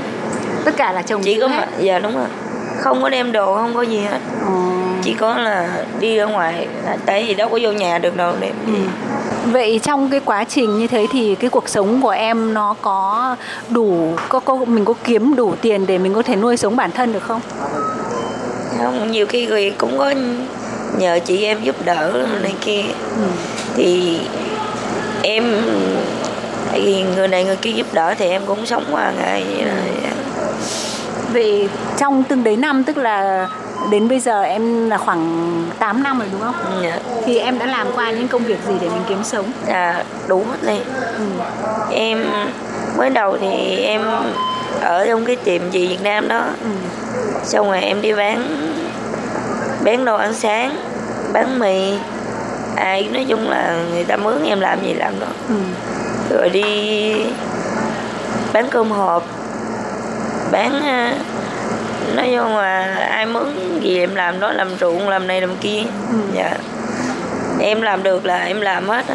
[0.64, 1.56] Tất cả là chồng chỉ có hết.
[1.56, 2.26] mà dạ đúng rồi
[2.78, 4.52] không có đem đồ không có gì hết Ờ.
[5.02, 5.68] chỉ có là
[6.00, 6.66] đi ở ngoài
[7.06, 8.72] tại vì đâu có vô nhà được đâu đem Ừ.
[9.44, 13.36] Vậy trong cái quá trình như thế thì cái cuộc sống của em nó có
[13.70, 16.90] đủ có, có mình có kiếm đủ tiền để mình có thể nuôi sống bản
[16.90, 17.40] thân được không?
[18.78, 20.14] không nhiều khi người cũng có
[20.98, 22.82] nhờ chị em giúp đỡ này kia
[23.16, 23.22] Ừ.
[23.76, 24.18] thì
[25.22, 25.44] em
[26.74, 29.72] vì người này người kia giúp đỡ thì em cũng sống qua ngày vậy đó.
[31.32, 31.68] Vậy
[31.98, 33.48] trong từng đấy năm tức là
[33.90, 36.54] đến bây giờ em là khoảng 8 năm rồi đúng không?
[36.82, 36.98] Dạ.
[37.26, 39.44] Thì em đã làm qua những công việc gì để mình kiếm sống?
[39.68, 40.78] à, đủ hết đi
[41.18, 41.24] Ừ.
[41.90, 42.24] em
[42.98, 44.02] mới đầu thì em
[44.80, 46.68] ở trong cái tiệm chị Việt Nam đó Ừ.
[47.44, 48.44] xong rồi em đi bán
[49.84, 50.76] bán đồ ăn sáng
[51.32, 51.94] bán mì
[52.76, 55.54] ai nói chung là người ta mướn em làm gì làm đó Ừ.
[56.30, 57.14] rồi đi
[58.52, 59.24] bán cơm hộp
[60.52, 60.82] bán
[62.16, 63.46] nói chung là ai mướn
[63.80, 65.82] gì em làm đó làm ruộng làm này làm kia
[66.12, 66.16] Ừ.
[66.34, 66.50] dạ
[67.60, 69.14] em làm được là em làm hết á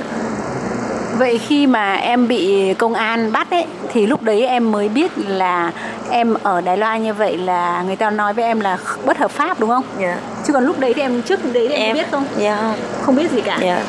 [1.18, 5.12] Vậy khi mà em bị công an bắt ấy thì lúc đấy em mới biết
[5.28, 5.72] là
[6.12, 9.32] em ở Đài Loan như vậy là người ta nói với em là bất hợp
[9.32, 9.84] pháp đúng không?
[10.00, 10.18] dạ
[10.48, 12.26] Chứ còn lúc đấy thì em trước đấy thì em, em biết không?
[12.38, 13.58] dạ không Không biết gì cả.
[13.62, 13.80] dạ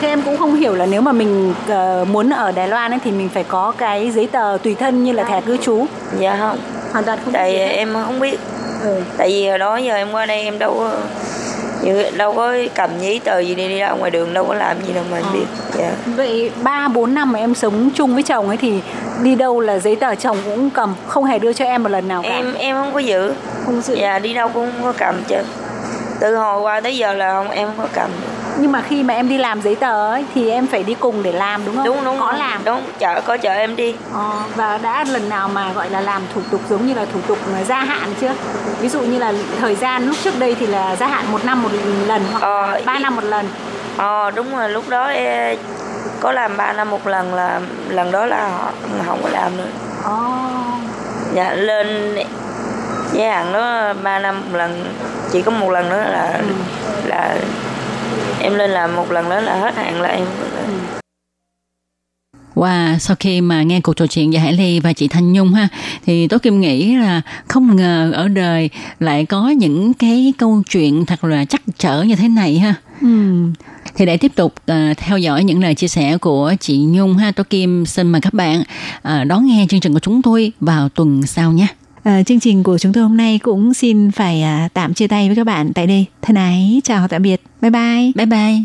[0.00, 3.00] Thế em cũng không hiểu là nếu mà mình ờ, muốn ở Đài Loan ấy
[3.04, 5.86] thì mình phải có cái giấy tờ tùy thân như là thẻ cư trú.
[6.18, 6.58] dạ không
[6.94, 7.64] Hoàn toàn không biết tại hết.
[7.68, 8.38] em không biết
[8.82, 9.00] Ừ.
[9.18, 10.90] tại vì hồi đó giờ em qua đây em đâu có
[11.82, 14.76] như- đâu có cầm giấy tờ gì đi đi ra ngoài đường đâu có làm
[14.86, 15.30] gì đâu mà em Ờ.
[15.34, 15.44] biết
[15.78, 18.80] dạ Vậy 3 4 năm mà em sống chung với chồng ấy thì
[19.22, 22.08] đi đâu là giấy tờ chồng cũng cầm, không hề đưa cho em một lần
[22.08, 22.28] nào cả.
[22.28, 23.32] em em không có giữ
[23.66, 23.94] không giữ.
[23.94, 25.36] dạ đi đâu cũng không có cầm chứ
[26.20, 28.10] từ hồi qua tới giờ là không em không có cầm
[28.58, 31.22] Nhưng mà khi mà em đi làm giấy tờ ấy thì em phải đi cùng
[31.22, 31.84] để làm đúng không?
[31.86, 32.64] đúng đúng Có đúng, làm.
[32.64, 36.22] đúng chợ có chợ em đi Ờ, và đã lần nào mà gọi là làm
[36.34, 37.38] thủ tục giống như là thủ tục
[37.68, 38.32] gia hạn chưa?
[38.80, 41.62] Ví dụ như là thời gian lúc trước đây thì là gia hạn một năm
[41.62, 41.68] một
[42.06, 43.48] lần hoặc Ờ, ba năm một lần.
[43.96, 45.58] ờ đúng rồi lúc đó em
[46.20, 48.72] có làm 3 năm một lần là lần đó là họ
[49.06, 49.66] không có làm nữa
[50.04, 50.10] Ồ.
[51.34, 52.14] dạ lên
[53.12, 54.84] gia hạn đó 3 năm một lần
[55.32, 56.44] chỉ có một lần nữa là Ừ.
[57.04, 57.34] là
[58.40, 60.26] em lên làm một lần đó là hết hạn là em.
[62.54, 65.52] Wow, sau khi mà nghe cuộc trò chuyện với Hải Ly và chị Thanh Nhung
[65.52, 65.68] ha,
[66.06, 68.70] thì Tố Kim nghĩ là không ngờ ở đời
[69.00, 72.74] lại có những cái câu chuyện thật là chắc chở như thế này ha.
[73.00, 73.08] Ừ.
[73.96, 77.32] Thì để tiếp tục uh, theo dõi những lời chia sẻ của chị Nhung ha,
[77.32, 78.60] Tố Kim xin mời các bạn
[78.98, 81.66] uh, đón nghe chương trình của chúng tôi vào tuần sau nhé.
[82.04, 85.28] Ờ, chương trình của chúng tôi hôm nay cũng xin phải à, tạm chia tay
[85.28, 86.06] với các bạn tại đây.
[86.22, 87.40] Thân ái, chào tạm biệt.
[87.60, 88.12] Bye bye.
[88.14, 88.64] Bye bye.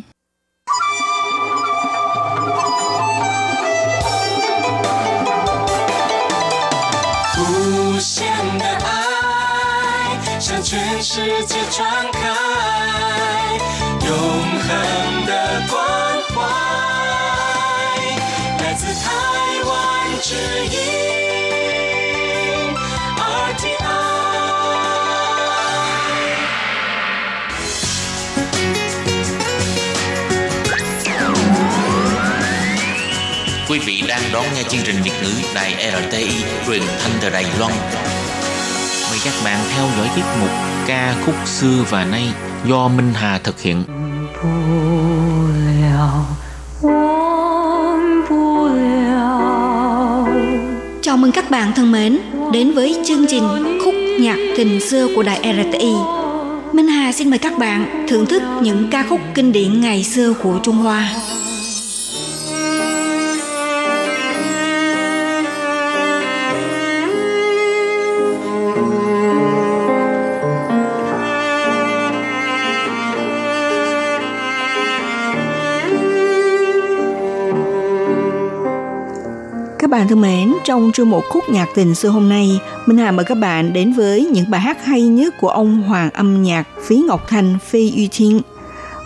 [20.32, 21.19] Hãy
[33.69, 36.31] Quý vị đang đón nghe chương trình Việt ngữ Đài RTI
[36.67, 37.73] truyền thanh từ Đài Loan.
[39.11, 40.51] Mời các bạn theo dõi tiết mục
[40.87, 42.25] ca khúc xưa và nay
[42.65, 43.85] do Minh Hà thực hiện.
[44.43, 44.49] 不
[45.83, 46.27] 了，
[46.83, 50.29] 忘不了。
[51.03, 52.19] Chào mừng các bạn thân mến
[52.53, 55.95] đến với chương trình Khúc nhạc tình xưa của Đài RTI.
[56.73, 60.33] Minh Hà xin mời các bạn thưởng thức những ca khúc kinh điển ngày xưa
[60.43, 61.09] của Trung Hoa.
[80.00, 83.26] Bạn thân mến, trong chương mục khúc nhạc tình xưa hôm nay, Minh Hà mời
[83.26, 86.98] các bạn đến với những bài hát hay nhất của ông hoàng âm nhạc Phí
[87.08, 88.42] Ngọc Thanh Phi Uy Thiên.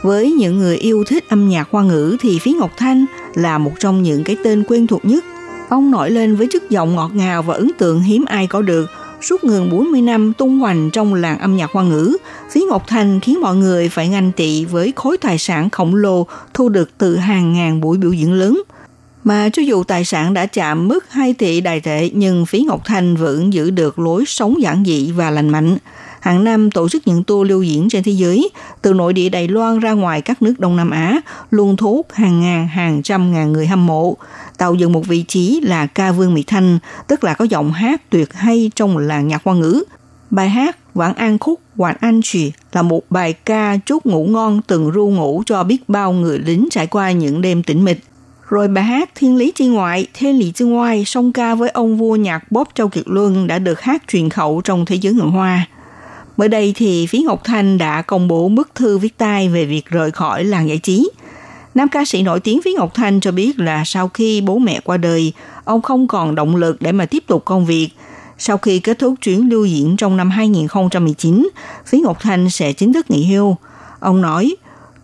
[0.02, 3.72] Với những người yêu thích âm nhạc hoa ngữ thì Phí Ngọc Thanh là một
[3.80, 5.24] trong những cái tên quen thuộc nhất.
[5.70, 8.90] Ông nổi lên với chất giọng ngọt ngào và ấn tượng hiếm ai có được.
[9.22, 12.18] Suốt gần 40 năm tung hoành trong làng âm nhạc hoa ngữ,
[12.52, 16.28] Phí Ngọc Thanh khiến mọi người phải nganh tị với khối tài sản khổng lồ
[16.54, 18.64] thu được từ hàng ngàn buổi biểu diễn lớn–
[19.24, 22.82] mà cho dù tài sản đã chạm mức 2 tỷ đài tệ nhưng Phí Ngọc
[22.86, 25.78] Thanh vẫn giữ được lối sống giản dị và lành mạnh.
[26.20, 28.50] Hàng năm tổ chức những tour lưu diễn trên thế giới,
[28.82, 31.22] từ nội địa Đài Loan ra ngoài các nước Đông Nam Á,
[31.52, 34.18] luôn thu hút hàng ngàn, hàng trăm ngàn người hâm mộ,
[34.58, 38.10] tạo dựng một vị trí là ca vương Mỹ Thanh, tức là có giọng hát
[38.10, 39.84] tuyệt hay trong làng nhạc hoa ngữ.
[40.30, 44.62] Bài hát Vãn An Khúc Hoàng An Trì là một bài ca chúc ngủ ngon
[44.68, 48.04] từng ru ngủ cho biết bao người lính trải qua những đêm tĩnh mịch.
[48.54, 51.98] Rồi bài hát Thiên Lý Chi Ngoại, Thiên Lý Chi Ngoại song ca với ông
[51.98, 55.28] vua nhạc Bob Châu Kiệt Luân đã được hát truyền khẩu trong thế giới người
[55.28, 55.68] Hoa.
[56.38, 59.86] Mới đây thì Phí Ngọc Thanh đã công bố bức thư viết tay về việc
[59.86, 61.10] rời khỏi làng giải trí.
[61.76, 64.80] Nam ca sĩ nổi tiếng Phí Ngọc Thanh cho biết là sau khi bố mẹ
[64.84, 65.34] qua đời,
[65.64, 67.90] ông không còn động lực để mà tiếp tục công việc.
[68.38, 71.50] Sau khi kết thúc chuyến lưu diễn trong năm 2019,
[71.86, 73.56] Phí Ngọc Thanh sẽ chính thức nghỉ hưu.
[74.00, 74.56] Ông nói,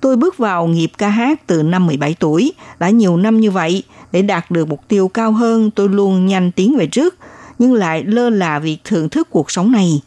[0.02, 3.84] Tôi bước vào nghiệp ca hát từ năm 17 tuổi, đã nhiều năm như vậy.
[4.12, 7.16] Để đạt được mục tiêu cao hơn, tôi luôn nhanh tiến về trước,
[7.60, 10.02] nhưng lại lơ là việc thưởng thức cuộc sống này.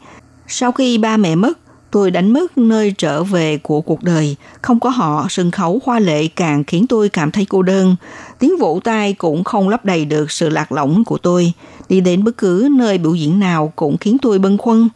[0.47, 1.59] Sau khi ba mẹ mất,
[1.91, 4.35] tôi đánh mất nơi trở về của cuộc đời.
[4.61, 7.95] Không có họ, sân khấu hoa lệ càng khiến tôi cảm thấy cô đơn.
[8.39, 11.53] Tiếng vỗ tay cũng không lấp đầy được sự lạc lõng của tôi.
[11.89, 14.89] Đi đến bất cứ nơi biểu diễn nào cũng khiến tôi bâng khuâng.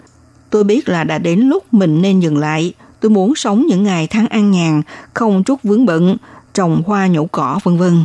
[0.50, 2.74] Tôi biết là đã đến lúc mình nên dừng lại.
[3.00, 4.82] Tôi muốn sống những ngày tháng an nhàn,
[5.14, 6.18] không chút vướng bận,
[6.54, 8.04] trồng hoa nhổ cỏ vân vân.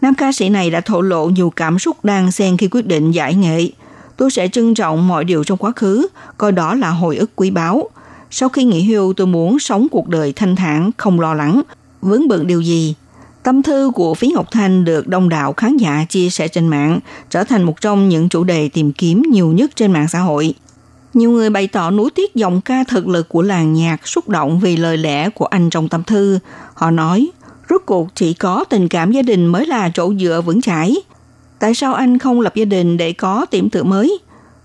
[0.00, 3.10] Nam ca sĩ này đã thổ lộ nhiều cảm xúc đang xen khi quyết định
[3.10, 3.68] giải nghệ.
[4.16, 6.06] Tôi sẽ trân trọng mọi điều trong quá khứ,
[6.38, 7.88] coi đó là hồi ức quý báu.
[8.30, 11.62] Sau khi nghỉ hưu, tôi muốn sống cuộc đời thanh thản, không lo lắng,
[12.02, 12.94] vướng bận điều gì.
[13.42, 17.00] Tâm thư của Phí Ngọc Thanh được đông đảo khán giả chia sẻ trên mạng,
[17.30, 20.54] trở thành một trong những chủ đề tìm kiếm nhiều nhất trên mạng xã hội.
[21.14, 24.60] Nhiều người bày tỏ nuối tiếc giọng ca thực lực của làng nhạc xúc động
[24.60, 26.38] vì lời lẽ của anh trong tâm thư.
[26.74, 27.30] Họ nói,
[27.70, 30.96] rốt cuộc chỉ có tình cảm gia đình mới là chỗ dựa vững chãi.
[31.58, 34.18] Tại sao anh không lập gia đình để có tiệm tựa mới?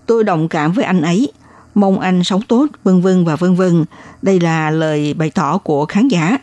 [0.06, 1.32] Tôi đồng cảm với anh ấy.
[1.74, 3.84] Mong anh sống tốt, vân vân và vân vân.
[4.22, 6.38] Đây là lời bày tỏ của khán giả.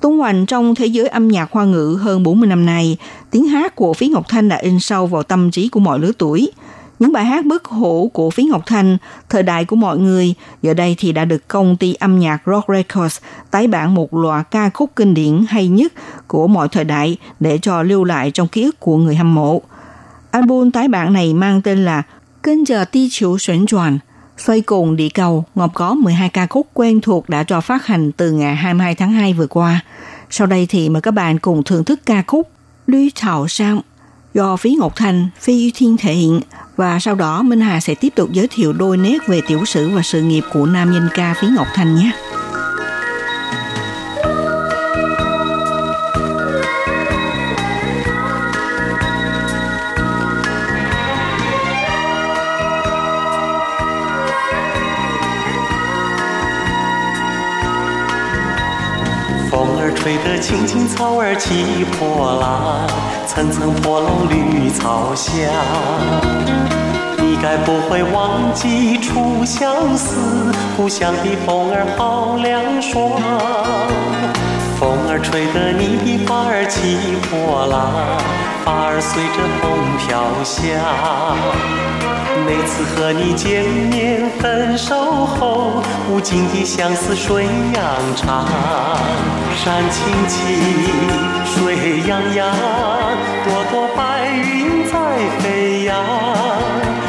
[0.00, 2.96] Tung hoành trong thế giới âm nhạc hoa ngữ hơn 40 năm nay,
[3.30, 6.12] tiếng hát của Phí Ngọc Thanh đã in sâu vào tâm trí của mọi lứa
[6.18, 6.52] tuổi–
[6.98, 8.96] những bài hát bức hổ của Phí Ngọc Thanh,
[9.28, 12.68] thời đại của mọi người, giờ đây thì đã được công ty âm nhạc Rock
[12.68, 13.18] Records
[13.50, 15.92] tái bản một loạt ca khúc kinh điển hay nhất
[16.26, 19.62] của mọi thời đại để cho lưu lại trong ký ức của người hâm mộ.
[20.30, 22.02] Album tái bản này mang tên là
[22.42, 23.98] kinh giờ ti chiếu chuyển tròn,
[24.38, 28.12] xoay cùng địa cầu, ngọc có 12 ca khúc quen thuộc đã cho phát hành
[28.12, 29.80] từ ngày 22 tháng 2 vừa qua.
[30.30, 32.48] Sau đây thì mời các bạn cùng thưởng thức ca khúc
[32.86, 33.80] Lưu Thảo Sang
[34.34, 36.40] do Phí Ngọc Thành, Phi Thiên thể hiện
[36.76, 39.88] và sau đó Minh Hà sẽ tiếp tục giới thiệu đôi nét về tiểu sử
[39.88, 42.10] và sự nghiệp của nam danh ca Phí Ngọc Thành nhé.
[60.40, 62.86] 青青草儿起波浪，
[63.26, 65.34] 层层波浪绿草香。
[67.18, 70.14] 你该不会忘记初相识，
[70.76, 73.20] 故乡的风儿好凉爽。
[74.78, 77.92] 风儿吹得你的发儿起波浪，
[78.64, 80.64] 发儿随着风飘香。
[82.46, 87.84] 每次和你见面分手后，无尽的相思水样
[88.16, 88.46] 长。
[89.56, 90.38] 山青青，
[91.44, 92.52] 水泱泱，
[93.44, 94.92] 朵朵白云在
[95.40, 95.96] 飞扬。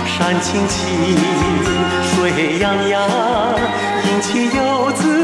[0.05, 0.87] 山青青，
[2.03, 2.95] 水泱泱，
[4.05, 5.18] 引起游子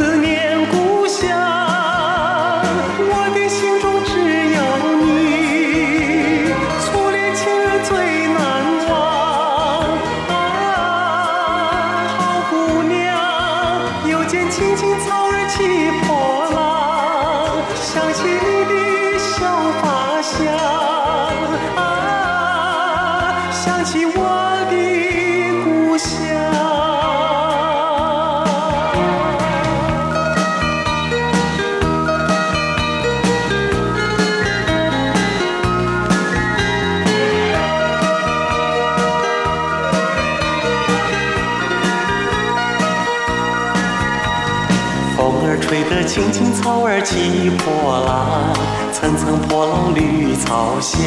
[47.05, 50.99] 起波澜，层层波浪绿草香。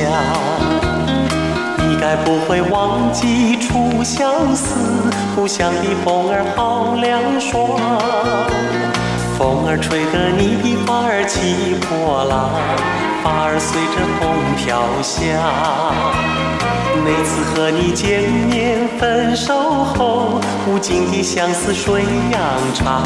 [1.77, 4.75] 你该不会忘记初相识，
[5.35, 7.77] 故乡的风儿好凉爽。
[9.37, 12.49] 风儿吹得你的发儿起波澜，
[13.25, 16.38] 发儿随着风飘香。
[17.09, 22.43] 每次和你见面分手后，无尽的相思水样
[22.75, 23.03] 长。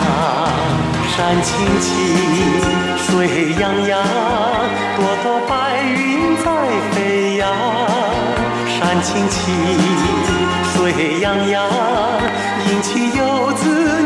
[1.14, 1.88] 山青青，
[2.98, 4.02] 水泱泱，
[4.96, 6.44] 朵朵白云在
[6.90, 7.48] 飞扬。
[8.66, 9.54] 山青青，
[10.74, 11.62] 水泱泱，
[12.72, 14.02] 引起游子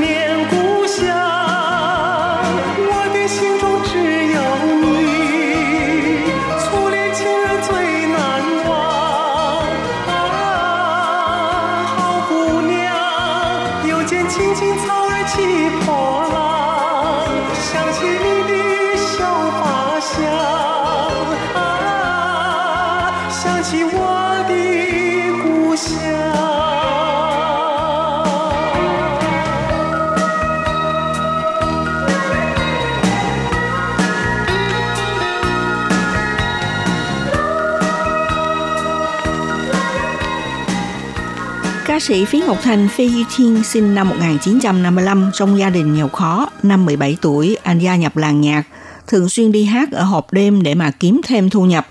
[41.97, 46.09] Ca sĩ Phí Ngọc Thành Phi Duy Thiên sinh năm 1955 trong gia đình nghèo
[46.09, 46.51] khó.
[46.62, 48.62] Năm 17 tuổi, anh gia nhập làng nhạc,
[49.07, 51.88] thường xuyên đi hát ở hộp đêm để mà kiếm thêm thu nhập.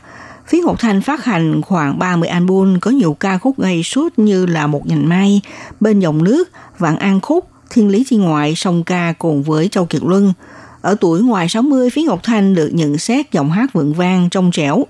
[0.48, 4.46] Phí Ngọc Thành phát hành khoảng 30 album có nhiều ca khúc gây sốt như
[4.46, 5.42] là Một nhành mai,
[5.80, 6.50] Bên dòng nước,
[6.80, 10.34] Vạn An khúc, Thiên lý chi ngoại, song ca cùng với Châu Kiệt Luân.
[10.82, 14.52] Ở tuổi ngoài 60, Phí Ngọc Thanh được nhận xét giọng hát vượng vang, trong
[14.52, 14.86] trẻo.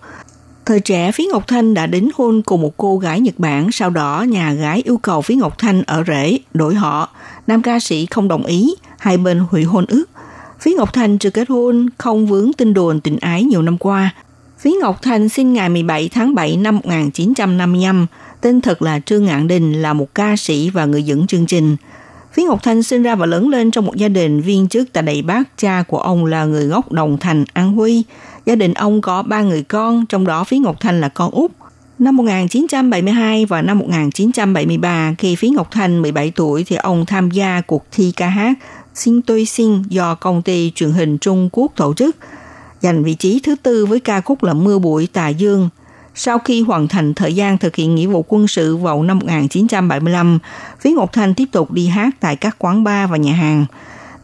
[0.65, 3.89] Thời trẻ, Phí Ngọc Thanh đã đính hôn cùng một cô gái Nhật Bản, sau
[3.89, 7.09] đó nhà gái yêu cầu Phí Ngọc Thanh ở rể, đổi họ.
[7.47, 10.05] Nam ca sĩ không đồng ý, hai bên hủy hôn ước.
[10.59, 14.13] Phí Ngọc Thanh chưa kết hôn, không vướng tin đồn tình ái nhiều năm qua.
[14.59, 18.07] Phí Ngọc Thanh sinh ngày 17 tháng 7 năm 1955,
[18.41, 21.75] tên thật là Trương Ngạn Đình là một ca sĩ và người dẫn chương trình.
[22.33, 25.03] Phí Ngọc Thanh sinh ra và lớn lên trong một gia đình viên chức tại
[25.03, 25.43] Đài Bắc.
[25.57, 28.03] Cha của ông là người gốc Đồng Thành, An Huy.
[28.45, 31.51] Gia đình ông có ba người con, trong đó Phí Ngọc Thành là con út.
[31.99, 37.61] Năm 1972 và năm 1973, khi Phí Ngọc Thành 17 tuổi thì ông tham gia
[37.61, 38.53] cuộc thi ca hát
[38.95, 42.15] Xin tôi xin do công ty truyền hình Trung Quốc tổ chức,
[42.81, 45.69] giành vị trí thứ tư với ca khúc là Mưa bụi tà dương.
[46.15, 50.39] Sau khi hoàn thành thời gian thực hiện nghĩa vụ quân sự vào năm 1975,
[50.79, 53.65] Phí Ngọc Thanh tiếp tục đi hát tại các quán bar và nhà hàng.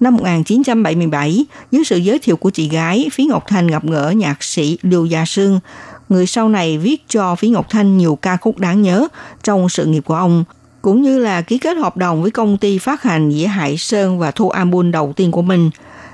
[0.02, 4.44] Năm 1977, dưới sự giới thiệu của chị gái, Phí Ngọc Thanh gặp gỡ nhạc
[4.44, 5.60] sĩ Lưu Gia Sương,
[6.10, 9.08] người sau này viết cho Phí Ngọc Thanh nhiều ca khúc đáng nhớ
[9.44, 10.44] trong sự nghiệp của ông,
[10.82, 14.20] cũng như là ký kết hợp đồng với công ty phát hành Dĩa Hải Sơn
[14.20, 15.70] và thu album đầu tiên của mình.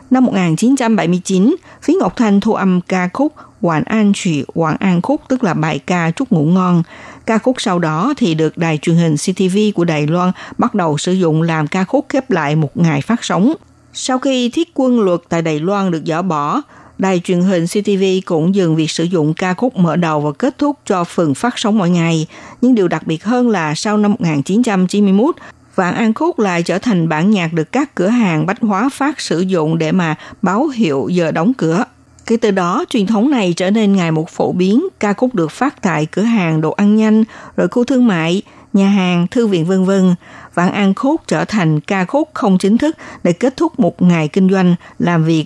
[0.10, 5.22] Năm 1979, Phí Ngọc Thanh thu âm ca khúc Hoàng An Trụy Hoàng An Khúc
[5.28, 6.84] tức là bài ca chúc ngủ ngon.
[7.26, 10.98] Ca khúc sau đó thì được đài truyền hình CTV của Đài Loan bắt đầu
[10.98, 13.54] sử dụng làm ca khúc khép lại một ngày phát sóng.
[14.00, 16.62] Sau khi thiết quân luật tại Đài Loan được dỡ bỏ,
[16.98, 20.58] đài truyền hình CTV cũng dừng việc sử dụng ca khúc mở đầu và kết
[20.58, 22.28] thúc cho phần phát sóng mỗi ngày.
[22.62, 25.36] Nhưng điều đặc biệt hơn là sau năm 1991,
[25.76, 29.22] Vạn An Khúc lại trở thành bản nhạc được các cửa hàng bách hóa phát
[29.22, 31.84] sử dụng để mà báo hiệu giờ đóng cửa.
[32.26, 35.52] Kể từ đó, truyền thống này trở nên ngày một phổ biến, ca khúc được
[35.52, 37.24] phát tại cửa hàng đồ ăn nhanh,
[37.56, 38.42] rồi khu thương mại,
[38.74, 40.16] nhà hàng, thư viện vân vân.
[40.58, 44.28] Vạn An Khúc trở thành ca khúc không chính thức để kết thúc một ngày
[44.28, 45.46] kinh doanh, làm việc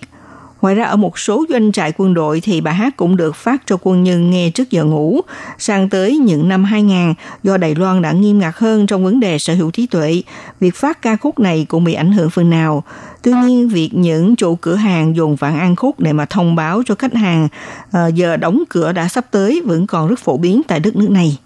[0.62, 3.62] Ngoài ra ở một số doanh trại quân đội thì bài hát cũng được phát
[3.66, 5.22] cho quân nhân nghe trước giờ ngủ.
[5.58, 9.40] Sang tới những năm 2000, do Đài Loan đã nghiêm ngặt hơn trong vấn đề
[9.40, 10.24] sở hữu trí tuệ,
[10.60, 12.84] việc phát ca khúc này cũng bị ảnh hưởng phần nào.
[13.22, 16.84] Tuy nhiên, việc những chủ cửa hàng dùng vạn an khúc để mà thông báo
[16.86, 17.48] cho khách hàng
[17.92, 21.10] ờ, giờ đóng cửa đã sắp tới vẫn còn rất phổ biến tại đất nước
[21.10, 21.38] này.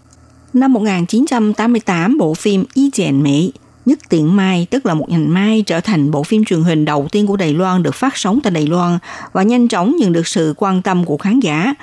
[0.56, 3.52] Năm 1988, bộ phim Y Chèn Mỹ
[3.86, 7.08] Nhất Tiện Mai, tức là một nhành mai, trở thành bộ phim truyền hình đầu
[7.12, 8.98] tiên của Đài Loan được phát sóng tại Đài Loan
[9.34, 11.74] và nhanh chóng nhận được sự quan tâm của khán giả.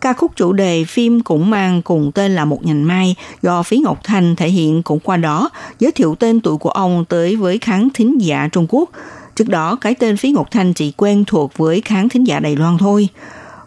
[0.00, 3.78] Ca khúc chủ đề phim cũng mang cùng tên là Một nhành mai do Phí
[3.78, 7.58] Ngọc Thanh thể hiện cũng qua đó giới thiệu tên tuổi của ông tới với
[7.58, 8.90] khán thính giả Trung Quốc.
[9.36, 12.56] Trước đó, cái tên Phí Ngọc Thanh chỉ quen thuộc với khán thính giả Đài
[12.56, 13.08] Loan thôi.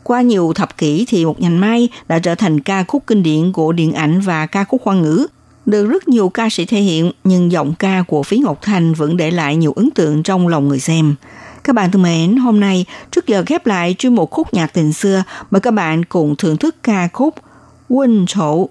[0.07, 3.51] Qua nhiều thập kỷ thì Một nhành mai đã trở thành ca khúc kinh điển
[3.51, 5.27] của điện ảnh và ca khúc hoa ngữ
[5.65, 9.17] được rất nhiều ca sĩ thể hiện, nhưng giọng ca của Phí Ngọc Thanh vẫn
[9.17, 11.15] để lại nhiều ấn tượng trong lòng người xem.
[11.63, 14.93] Các bạn thân mến, hôm nay trước giờ khép lại chuyên mục khúc nhạc tình
[14.93, 17.35] xưa, mời các bạn cùng thưởng thức ca khúc
[17.89, 18.69] Quân Trổ.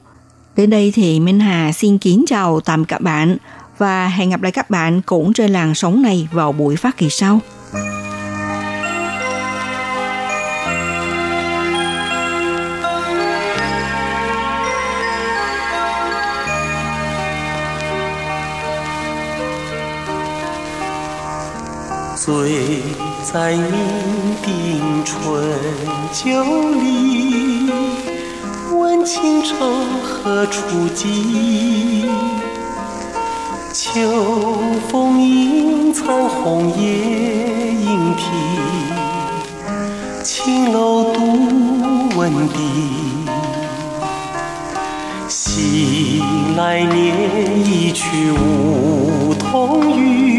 [0.57, 3.37] Đến đây thì Minh Hà xin kính chào tạm các bạn
[3.79, 7.11] và hẹn gặp lại các bạn cũng trên làn sóng này vào buổi phát kỳ
[7.11, 7.41] sau.
[22.25, 22.81] 醉
[23.23, 23.61] 在酩
[24.47, 25.45] 酊春
[26.11, 27.71] 酒里，
[28.73, 29.53] 问情愁
[30.03, 32.09] 何处寄？
[33.75, 34.01] 秋
[34.89, 38.23] 风迎残红叶映啼，
[40.23, 41.21] 青楼独
[42.17, 42.57] 闻笛。
[45.29, 47.15] 醒来念
[47.67, 50.34] 一曲梧桐雨。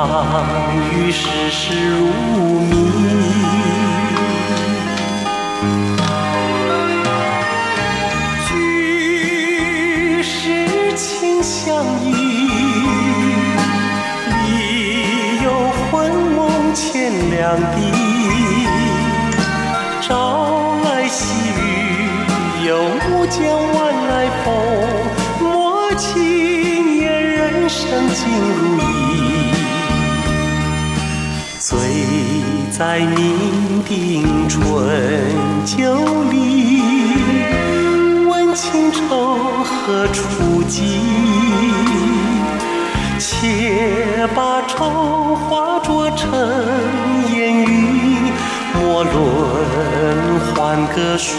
[0.00, 2.06] 于世事如
[2.60, 2.70] 迷，
[8.54, 12.12] 于世情相依，
[14.46, 15.50] 里有
[15.90, 17.76] 魂梦牵两地，
[20.00, 21.58] 朝来夕雨，
[22.68, 22.70] 有
[23.10, 23.42] 暮江
[23.74, 23.76] 晚
[24.06, 24.46] 来风，
[25.40, 28.57] 莫轻言人生尽。
[32.78, 34.62] 在酩酊春
[35.66, 36.80] 酒里，
[38.24, 41.00] 问情愁何处寄？
[43.18, 46.30] 且把愁化作尘
[47.34, 48.30] 烟雨，
[48.80, 51.34] 莫论欢歌数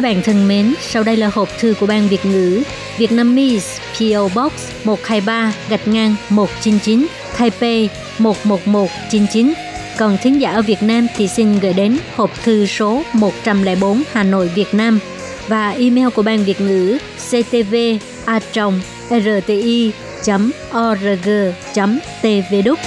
[0.00, 2.62] các bạn thân mến, sau đây là hộp thư của Ban Việt ngữ
[2.98, 4.52] Vietnamese PO Box
[4.84, 7.06] 123 gạch ngang 199
[7.38, 7.88] Taipei
[8.18, 9.52] 11199.
[9.98, 14.22] Còn thính giả ở Việt Nam thì xin gửi đến hộp thư số 104 Hà
[14.22, 14.98] Nội Việt Nam
[15.48, 16.98] và email của Ban Việt ngữ
[17.28, 17.74] ctv
[18.24, 18.40] a
[19.10, 19.92] rti
[20.78, 22.78] org.tv đúc